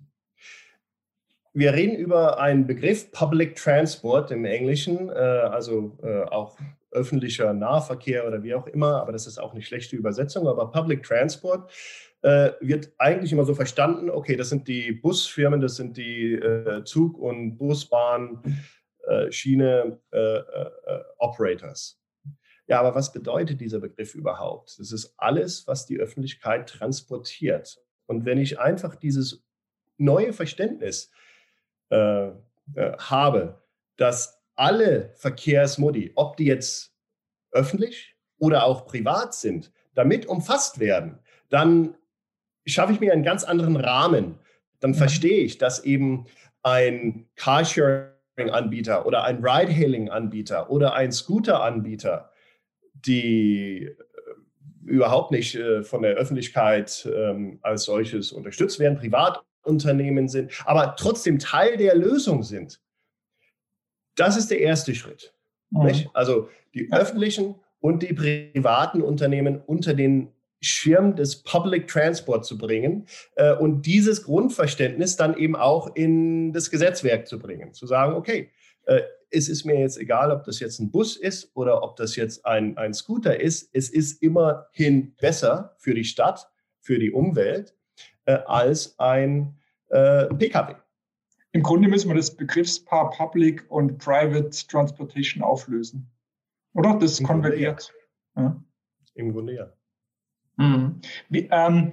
Wir 1.55 1.73
reden 1.73 1.97
über 1.97 2.39
einen 2.39 2.67
Begriff 2.67 3.11
Public 3.11 3.57
Transport 3.57 4.31
im 4.31 4.45
Englischen, 4.45 5.09
äh, 5.09 5.13
also 5.13 5.99
äh, 6.03 6.23
auch 6.25 6.59
öffentlicher 6.91 7.53
Nahverkehr 7.53 8.27
oder 8.27 8.43
wie 8.43 8.55
auch 8.55 8.67
immer, 8.67 9.03
aber 9.03 9.13
das 9.13 9.27
ist 9.27 9.39
auch 9.39 9.53
eine 9.53 9.63
schlechte 9.63 9.97
Übersetzung, 9.97 10.47
aber 10.47 10.71
Public 10.71 11.03
Transport 11.03 11.71
äh, 12.23 12.51
wird 12.61 12.93
eigentlich 12.99 13.33
immer 13.33 13.45
so 13.45 13.55
verstanden, 13.55 14.09
okay, 14.09 14.37
das 14.37 14.49
sind 14.49 14.69
die 14.69 14.93
Busfirmen, 14.93 15.61
das 15.61 15.77
sind 15.77 15.97
die 15.97 16.41
Zug- 16.85 17.19
und 17.19 17.57
Busbahn, 17.57 18.41
äh, 18.45 18.51
Schiene 19.31 20.01
äh, 20.13 20.19
äh, 20.19 20.71
Operators. 21.19 22.01
Ja, 22.67 22.81
aber 22.81 22.95
was 22.95 23.13
bedeutet 23.13 23.61
dieser 23.61 23.81
Begriff 23.81 24.15
überhaupt? 24.15 24.79
Das 24.79 24.93
ist 24.93 25.15
alles, 25.17 25.67
was 25.67 25.87
die 25.87 25.99
Öffentlichkeit 25.99 26.69
transportiert. 26.69 27.79
Und 28.07 28.27
wenn 28.27 28.39
ich 28.39 28.59
einfach 28.61 28.95
dieses 28.95 29.43
neue 29.97 30.33
Verständnis 30.33 31.11
äh, 31.89 32.31
habe, 32.77 33.63
dass 33.97 34.43
alle 34.55 35.13
Verkehrsmodi, 35.17 36.13
ob 36.15 36.37
die 36.37 36.45
jetzt 36.45 36.95
öffentlich 37.53 38.17
oder 38.39 38.65
auch 38.65 38.87
privat 38.87 39.35
sind, 39.35 39.73
damit 39.95 40.27
umfasst 40.27 40.79
werden, 40.79 41.19
dann 41.49 41.97
schaffe 42.67 42.93
ich 42.93 43.01
mir 43.01 43.13
einen 43.13 43.23
ganz 43.23 43.45
anderen 43.45 43.77
Rahmen. 43.77 44.39
Dann 44.81 44.95
verstehe 44.95 45.41
ich, 45.41 45.59
dass 45.59 45.85
eben 45.85 46.27
ein 46.63 47.29
Carsharing-Anbieter 48.39 49.07
oder 49.07 49.25
ein 49.25 49.45
Ride-Hailing-Anbieter 49.45 50.71
oder 50.71 50.95
ein 50.95 51.13
Scooter-Anbieter, 51.13 52.31
die 52.95 53.85
äh, 53.85 53.95
überhaupt 54.85 55.31
nicht 55.31 55.55
äh, 55.55 55.83
von 55.83 56.03
der 56.03 56.15
Öffentlichkeit 56.15 57.09
ähm, 57.13 57.59
als 57.63 57.85
solches 57.85 58.33
unterstützt 58.33 58.79
werden, 58.79 58.99
Privatunternehmen 58.99 60.29
sind, 60.29 60.53
aber 60.65 60.97
trotzdem 60.97 61.39
Teil 61.39 61.77
der 61.77 61.95
Lösung 61.95 62.43
sind. 62.43 62.81
Das 64.15 64.37
ist 64.37 64.51
der 64.51 64.61
erste 64.61 64.95
Schritt. 64.95 65.35
Mhm. 65.71 66.09
Also 66.15 66.49
die 66.75 66.93
öffentlichen 66.93 67.57
und 67.81 68.03
die 68.03 68.15
privaten 68.15 69.03
Unternehmen 69.03 69.61
unter 69.65 69.95
den 69.95 70.33
Schirm 70.61 71.15
des 71.15 71.43
Public 71.43 71.89
Transport 71.89 72.45
zu 72.45 72.59
bringen 72.59 73.07
äh, 73.37 73.55
und 73.55 73.83
dieses 73.87 74.25
Grundverständnis 74.25 75.17
dann 75.17 75.37
eben 75.37 75.57
auch 75.57 75.95
in 75.95 76.53
das 76.53 76.71
Gesetzwerk 76.71 77.27
zu 77.27 77.39
bringen. 77.39 77.73
Zu 77.75 77.87
sagen, 77.87 78.15
okay, 78.15 78.51
äh, 78.87 79.03
es 79.31 79.49
ist 79.49 79.65
mir 79.65 79.79
jetzt 79.79 79.99
egal, 79.99 80.33
ob 80.33 80.45
das 80.45 80.61
jetzt 80.61 80.81
ein 80.81 80.91
Bus 80.91 81.17
ist 81.17 81.55
oder 81.55 81.83
ob 81.83 81.97
das 81.97 82.17
jetzt 82.17 82.47
ein, 82.47 82.77
ein 82.79 82.95
Scooter 82.95 83.41
ist. 83.41 83.71
Es 83.73 83.91
ist 83.91 84.23
immerhin 84.23 85.15
besser 85.17 85.75
für 85.79 85.95
die 85.95 86.05
Stadt, 86.05 86.49
für 86.81 86.99
die 86.99 87.13
Umwelt 87.13 87.75
äh, 88.25 88.39
als 88.47 88.99
ein 88.99 89.59
äh, 89.89 90.27
Pkw. 90.27 90.75
Im 91.53 91.63
Grunde 91.63 91.89
müssen 91.89 92.09
wir 92.09 92.17
das 92.17 92.35
Begriffspaar 92.35 93.11
Public 93.11 93.65
und 93.69 93.99
Private 93.99 94.51
Transportation 94.51 95.43
auflösen. 95.43 96.11
Oder? 96.75 96.99
Das 96.99 97.21
Im 97.21 97.27
konvergiert. 97.27 97.93
Grunde 98.35 98.49
ja. 98.49 98.55
Ja. 98.55 98.65
Im 99.15 99.33
Grunde 99.33 99.55
ja. 99.55 99.73
Mhm. 100.59 101.01
Wie, 101.31 101.49
ähm, 101.51 101.93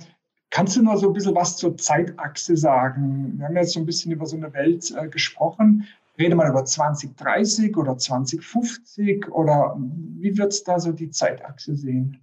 kannst 0.49 0.75
du 0.75 0.81
noch 0.81 0.97
so 0.97 1.07
ein 1.07 1.13
bisschen 1.13 1.35
was 1.35 1.55
zur 1.57 1.77
Zeitachse 1.77 2.57
sagen? 2.57 3.35
Wir 3.37 3.45
haben 3.47 3.55
jetzt 3.55 3.73
so 3.73 3.79
ein 3.79 3.85
bisschen 3.85 4.11
über 4.11 4.25
so 4.25 4.35
eine 4.35 4.53
Welt 4.53 4.93
äh, 4.97 5.07
gesprochen. 5.07 5.87
Rede 6.17 6.35
mal 6.35 6.49
über 6.49 6.65
2030 6.65 7.75
oder 7.77 7.97
2050 7.97 9.29
oder 9.29 9.75
wie 9.77 10.37
wird 10.37 10.53
es 10.53 10.63
da 10.63 10.79
so 10.79 10.91
die 10.91 11.09
Zeitachse 11.09 11.75
sehen? 11.75 12.21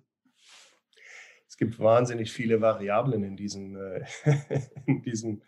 Es 1.46 1.58
gibt 1.58 1.78
wahnsinnig 1.78 2.32
viele 2.32 2.62
Variablen 2.62 3.22
in 3.22 3.36
diesem, 3.36 3.76
äh, 3.76 4.04
in 4.86 5.02
diesem 5.02 5.42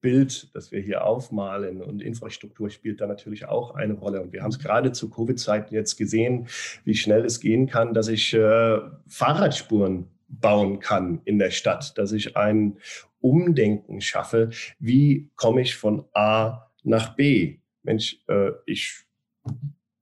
Bild, 0.00 0.48
das 0.54 0.72
wir 0.72 0.80
hier 0.80 1.04
aufmalen. 1.04 1.82
Und 1.82 2.00
Infrastruktur 2.00 2.70
spielt 2.70 3.02
da 3.02 3.06
natürlich 3.06 3.44
auch 3.44 3.74
eine 3.74 3.92
Rolle. 3.92 4.22
Und 4.22 4.32
wir 4.32 4.42
haben 4.42 4.50
es 4.50 4.58
gerade 4.58 4.92
zu 4.92 5.10
Covid-Zeiten 5.10 5.74
jetzt 5.74 5.96
gesehen, 5.96 6.48
wie 6.84 6.94
schnell 6.94 7.26
es 7.26 7.38
gehen 7.38 7.66
kann, 7.66 7.92
dass 7.92 8.08
ich 8.08 8.32
äh, 8.32 8.78
Fahrradspuren 9.06 10.08
bauen 10.40 10.80
kann 10.80 11.20
in 11.24 11.38
der 11.38 11.50
Stadt, 11.50 11.96
dass 11.98 12.12
ich 12.12 12.36
ein 12.36 12.78
Umdenken 13.20 14.00
schaffe. 14.00 14.50
Wie 14.78 15.30
komme 15.36 15.62
ich 15.62 15.76
von 15.76 16.04
A 16.12 16.70
nach 16.82 17.14
B? 17.14 17.58
Mensch, 17.82 18.22
äh, 18.28 18.50
ich 18.66 19.04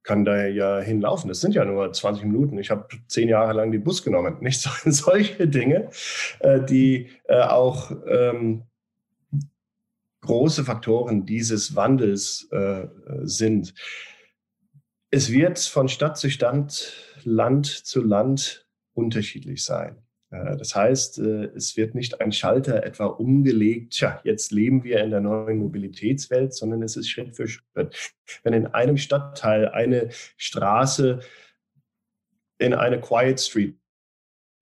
kann 0.03 0.25
da 0.25 0.47
ja 0.47 0.79
hinlaufen. 0.79 1.27
Das 1.27 1.41
sind 1.41 1.53
ja 1.53 1.63
nur 1.63 1.91
20 1.91 2.25
Minuten. 2.25 2.57
Ich 2.57 2.71
habe 2.71 2.87
zehn 3.07 3.29
Jahre 3.29 3.53
lang 3.53 3.71
den 3.71 3.83
Bus 3.83 4.03
genommen. 4.03 4.37
Nicht 4.41 4.61
so, 4.61 4.69
solche 4.89 5.47
Dinge, 5.47 5.89
äh, 6.39 6.61
die 6.63 7.09
äh, 7.25 7.41
auch 7.41 7.91
ähm, 8.07 8.63
große 10.21 10.63
Faktoren 10.63 11.25
dieses 11.25 11.75
Wandels 11.75 12.47
äh, 12.51 12.87
sind. 13.23 13.73
Es 15.11 15.31
wird 15.31 15.59
von 15.59 15.87
Stadt 15.87 16.17
zu 16.17 16.29
Stadt, 16.29 16.93
Land 17.23 17.67
zu 17.67 18.01
Land 18.01 18.67
unterschiedlich 18.93 19.63
sein. 19.63 20.00
Äh, 20.31 20.57
das 20.57 20.75
heißt, 20.75 21.19
äh, 21.19 21.45
es 21.55 21.77
wird 21.77 21.93
nicht 21.93 22.21
ein 22.21 22.31
Schalter 22.31 22.83
etwa 22.83 23.05
umgelegt, 23.05 23.93
tja, 23.93 24.19
jetzt 24.23 24.51
leben 24.51 24.83
wir 24.83 25.01
in 25.03 25.11
der 25.11 25.21
neuen 25.21 25.59
Mobilitätswelt, 25.59 26.53
sondern 26.53 26.81
es 26.81 26.95
ist 26.95 27.09
Schritt 27.09 27.35
für 27.35 27.47
Schritt. 27.47 27.95
Wenn 28.43 28.53
in 28.53 28.67
einem 28.67 28.97
Stadtteil 28.97 29.69
eine 29.69 30.09
Straße 30.37 31.19
in 32.57 32.73
eine 32.73 32.99
Quiet 32.99 33.39
Street 33.39 33.75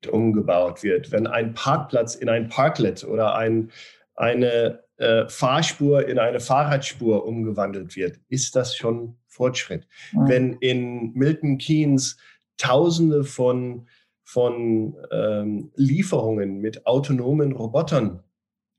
umgebaut 0.10 0.84
wird, 0.84 1.12
wenn 1.12 1.28
ein 1.28 1.54
Parkplatz 1.54 2.16
in 2.16 2.30
ein 2.30 2.48
Parklet 2.48 3.04
oder 3.04 3.36
ein, 3.36 3.72
eine 4.16 4.84
äh, 4.98 5.28
Fahrspur 5.28 6.08
in 6.08 6.20
eine 6.20 6.40
Fahrradspur 6.40 7.26
umgewandelt 7.26 7.96
wird, 7.96 8.20
ist 8.30 8.56
das 8.56 8.76
schon 8.76 9.18
Fortschritt. 9.28 9.88
Mhm. 10.14 10.28
Wenn 10.28 10.54
in 10.54 11.14
Milton 11.14 11.58
Keynes 11.58 12.18
Tausende 12.58 13.24
von 13.24 13.88
von 14.30 14.96
ähm, 15.10 15.72
Lieferungen 15.76 16.60
mit 16.60 16.86
autonomen 16.86 17.52
Robotern 17.52 18.24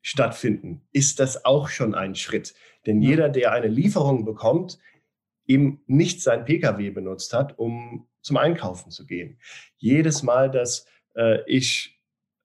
stattfinden, 0.00 0.82
ist 0.92 1.18
das 1.18 1.44
auch 1.44 1.68
schon 1.68 1.92
ein 1.92 2.14
Schritt. 2.14 2.54
Denn 2.86 3.02
jeder, 3.02 3.28
der 3.28 3.50
eine 3.50 3.66
Lieferung 3.66 4.24
bekommt, 4.24 4.78
eben 5.46 5.82
nicht 5.88 6.22
sein 6.22 6.44
Pkw 6.44 6.90
benutzt 6.90 7.32
hat, 7.32 7.58
um 7.58 8.06
zum 8.22 8.36
Einkaufen 8.36 8.92
zu 8.92 9.04
gehen. 9.06 9.40
Jedes 9.76 10.22
Mal, 10.22 10.52
dass 10.52 10.86
äh, 11.16 11.40
ich 11.46 11.99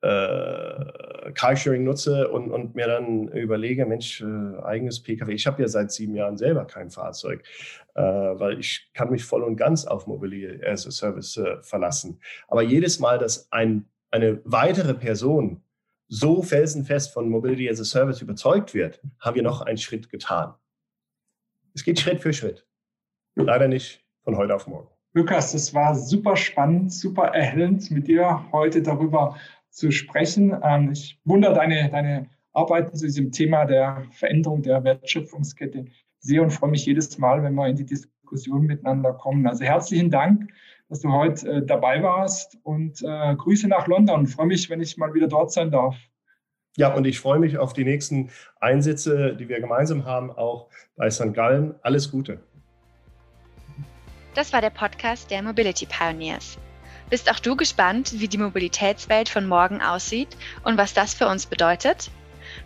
äh, 0.06 1.32
Carsharing 1.34 1.84
nutze 1.84 2.30
und, 2.30 2.52
und 2.52 2.76
mir 2.76 2.86
dann 2.88 3.28
überlege, 3.30 3.86
Mensch, 3.86 4.22
äh, 4.22 4.62
eigenes 4.64 5.02
Pkw. 5.02 5.34
Ich 5.34 5.48
habe 5.48 5.62
ja 5.62 5.68
seit 5.68 5.92
sieben 5.92 6.14
Jahren 6.16 6.38
selber 6.38 6.66
kein 6.66 6.92
Fahrzeug, 6.92 7.44
äh, 7.96 8.02
weil 8.02 8.60
ich 8.60 8.92
kann 8.94 9.10
mich 9.10 9.24
voll 9.24 9.44
und 9.44 9.56
ganz 9.56 9.86
auf 9.86 10.06
Mobility 10.06 10.64
as 10.64 10.86
a 10.86 10.92
Service 10.92 11.38
äh, 11.38 11.62
verlassen. 11.62 12.20
Aber 12.48 12.62
jedes 12.62 13.00
Mal, 13.00 13.18
dass 13.18 13.52
ein, 13.52 13.86
eine 14.12 14.40
weitere 14.44 14.94
Person 14.94 15.64
so 16.08 16.44
felsenfest 16.44 17.12
von 17.12 17.28
Mobility 17.30 17.68
as 17.68 17.82
a 17.82 17.86
Service 17.86 18.22
überzeugt 18.22 18.76
wird, 18.76 19.02
haben 19.20 19.36
wir 19.36 19.44
noch 19.44 19.62
einen 19.62 19.78
Schritt 19.78 20.10
getan. 20.10 20.54
Es 21.74 21.84
geht 21.84 22.00
Schritt 22.00 22.22
für 22.22 22.32
Schritt. 22.32 22.68
Leider 23.36 23.68
nicht 23.68 24.06
von 24.24 24.38
heute 24.38 24.54
auf 24.54 24.68
morgen. 24.68 24.88
Lukas, 25.18 25.54
das 25.54 25.74
war 25.74 25.96
super 25.96 26.36
spannend, 26.36 26.92
super 26.92 27.28
erhellend, 27.28 27.90
mit 27.90 28.10
dir 28.10 28.46
heute 28.52 28.82
darüber 28.82 29.38
zu 29.76 29.92
sprechen. 29.92 30.58
Ähm, 30.64 30.92
ich 30.92 31.20
wundere 31.26 31.54
deine, 31.54 31.90
deine 31.90 32.30
Arbeit 32.54 32.98
zu 32.98 33.06
diesem 33.06 33.32
Thema 33.32 33.66
der 33.66 34.04
Veränderung 34.12 34.62
der 34.62 34.84
Wertschöpfungskette 34.84 35.86
sehr 36.20 36.42
und 36.42 36.52
freue 36.52 36.72
mich 36.72 36.86
jedes 36.86 37.18
Mal, 37.18 37.44
wenn 37.44 37.54
wir 37.54 37.68
in 37.68 37.76
die 37.76 37.86
Diskussion 37.86 38.66
miteinander 38.66 39.14
kommen. 39.14 39.46
Also 39.46 39.64
herzlichen 39.64 40.10
Dank, 40.10 40.50
dass 40.90 41.02
du 41.02 41.12
heute 41.12 41.50
äh, 41.50 41.66
dabei 41.66 42.02
warst 42.02 42.58
und 42.64 43.02
äh, 43.04 43.36
Grüße 43.36 43.68
nach 43.68 43.86
London. 43.88 44.24
Ich 44.26 44.32
freue 44.32 44.48
mich, 44.48 44.70
wenn 44.70 44.82
ich 44.82 44.98
mal 44.98 45.14
wieder 45.14 45.28
dort 45.28 45.52
sein 45.52 45.72
darf. 45.72 45.96
Ja, 46.78 46.94
und 46.94 47.06
ich 47.06 47.20
freue 47.20 47.40
mich 47.40 47.58
auf 47.58 47.74
die 47.74 47.84
nächsten 47.84 48.30
Einsätze, 48.60 49.36
die 49.36 49.48
wir 49.48 49.60
gemeinsam 49.60 50.06
haben, 50.06 50.32
auch 50.32 50.70
bei 50.96 51.10
St. 51.10 51.34
Gallen. 51.34 51.76
Alles 51.84 52.12
Gute. 52.12 52.40
Das 54.34 54.52
war 54.52 54.62
der 54.62 54.72
Podcast 54.72 55.32
der 55.32 55.42
Mobility 55.42 55.86
Pioneers. 55.86 56.58
Bist 57.10 57.30
auch 57.30 57.40
du 57.40 57.56
gespannt, 57.56 58.14
wie 58.14 58.28
die 58.28 58.38
Mobilitätswelt 58.38 59.30
von 59.30 59.46
morgen 59.46 59.82
aussieht 59.82 60.30
und 60.64 60.78
was 60.78 60.94
das 60.94 61.14
für 61.14 61.28
uns 61.28 61.46
bedeutet? 61.46 62.10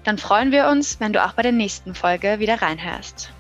Dann 0.04 0.18
freuen 0.18 0.52
wir 0.52 0.68
uns, 0.68 1.00
wenn 1.00 1.14
du 1.14 1.24
auch 1.24 1.34
bei 1.34 1.42
der 1.42 1.52
nächsten 1.52 1.94
Folge 1.94 2.40
wieder 2.40 2.62
reinhörst. 2.62 3.34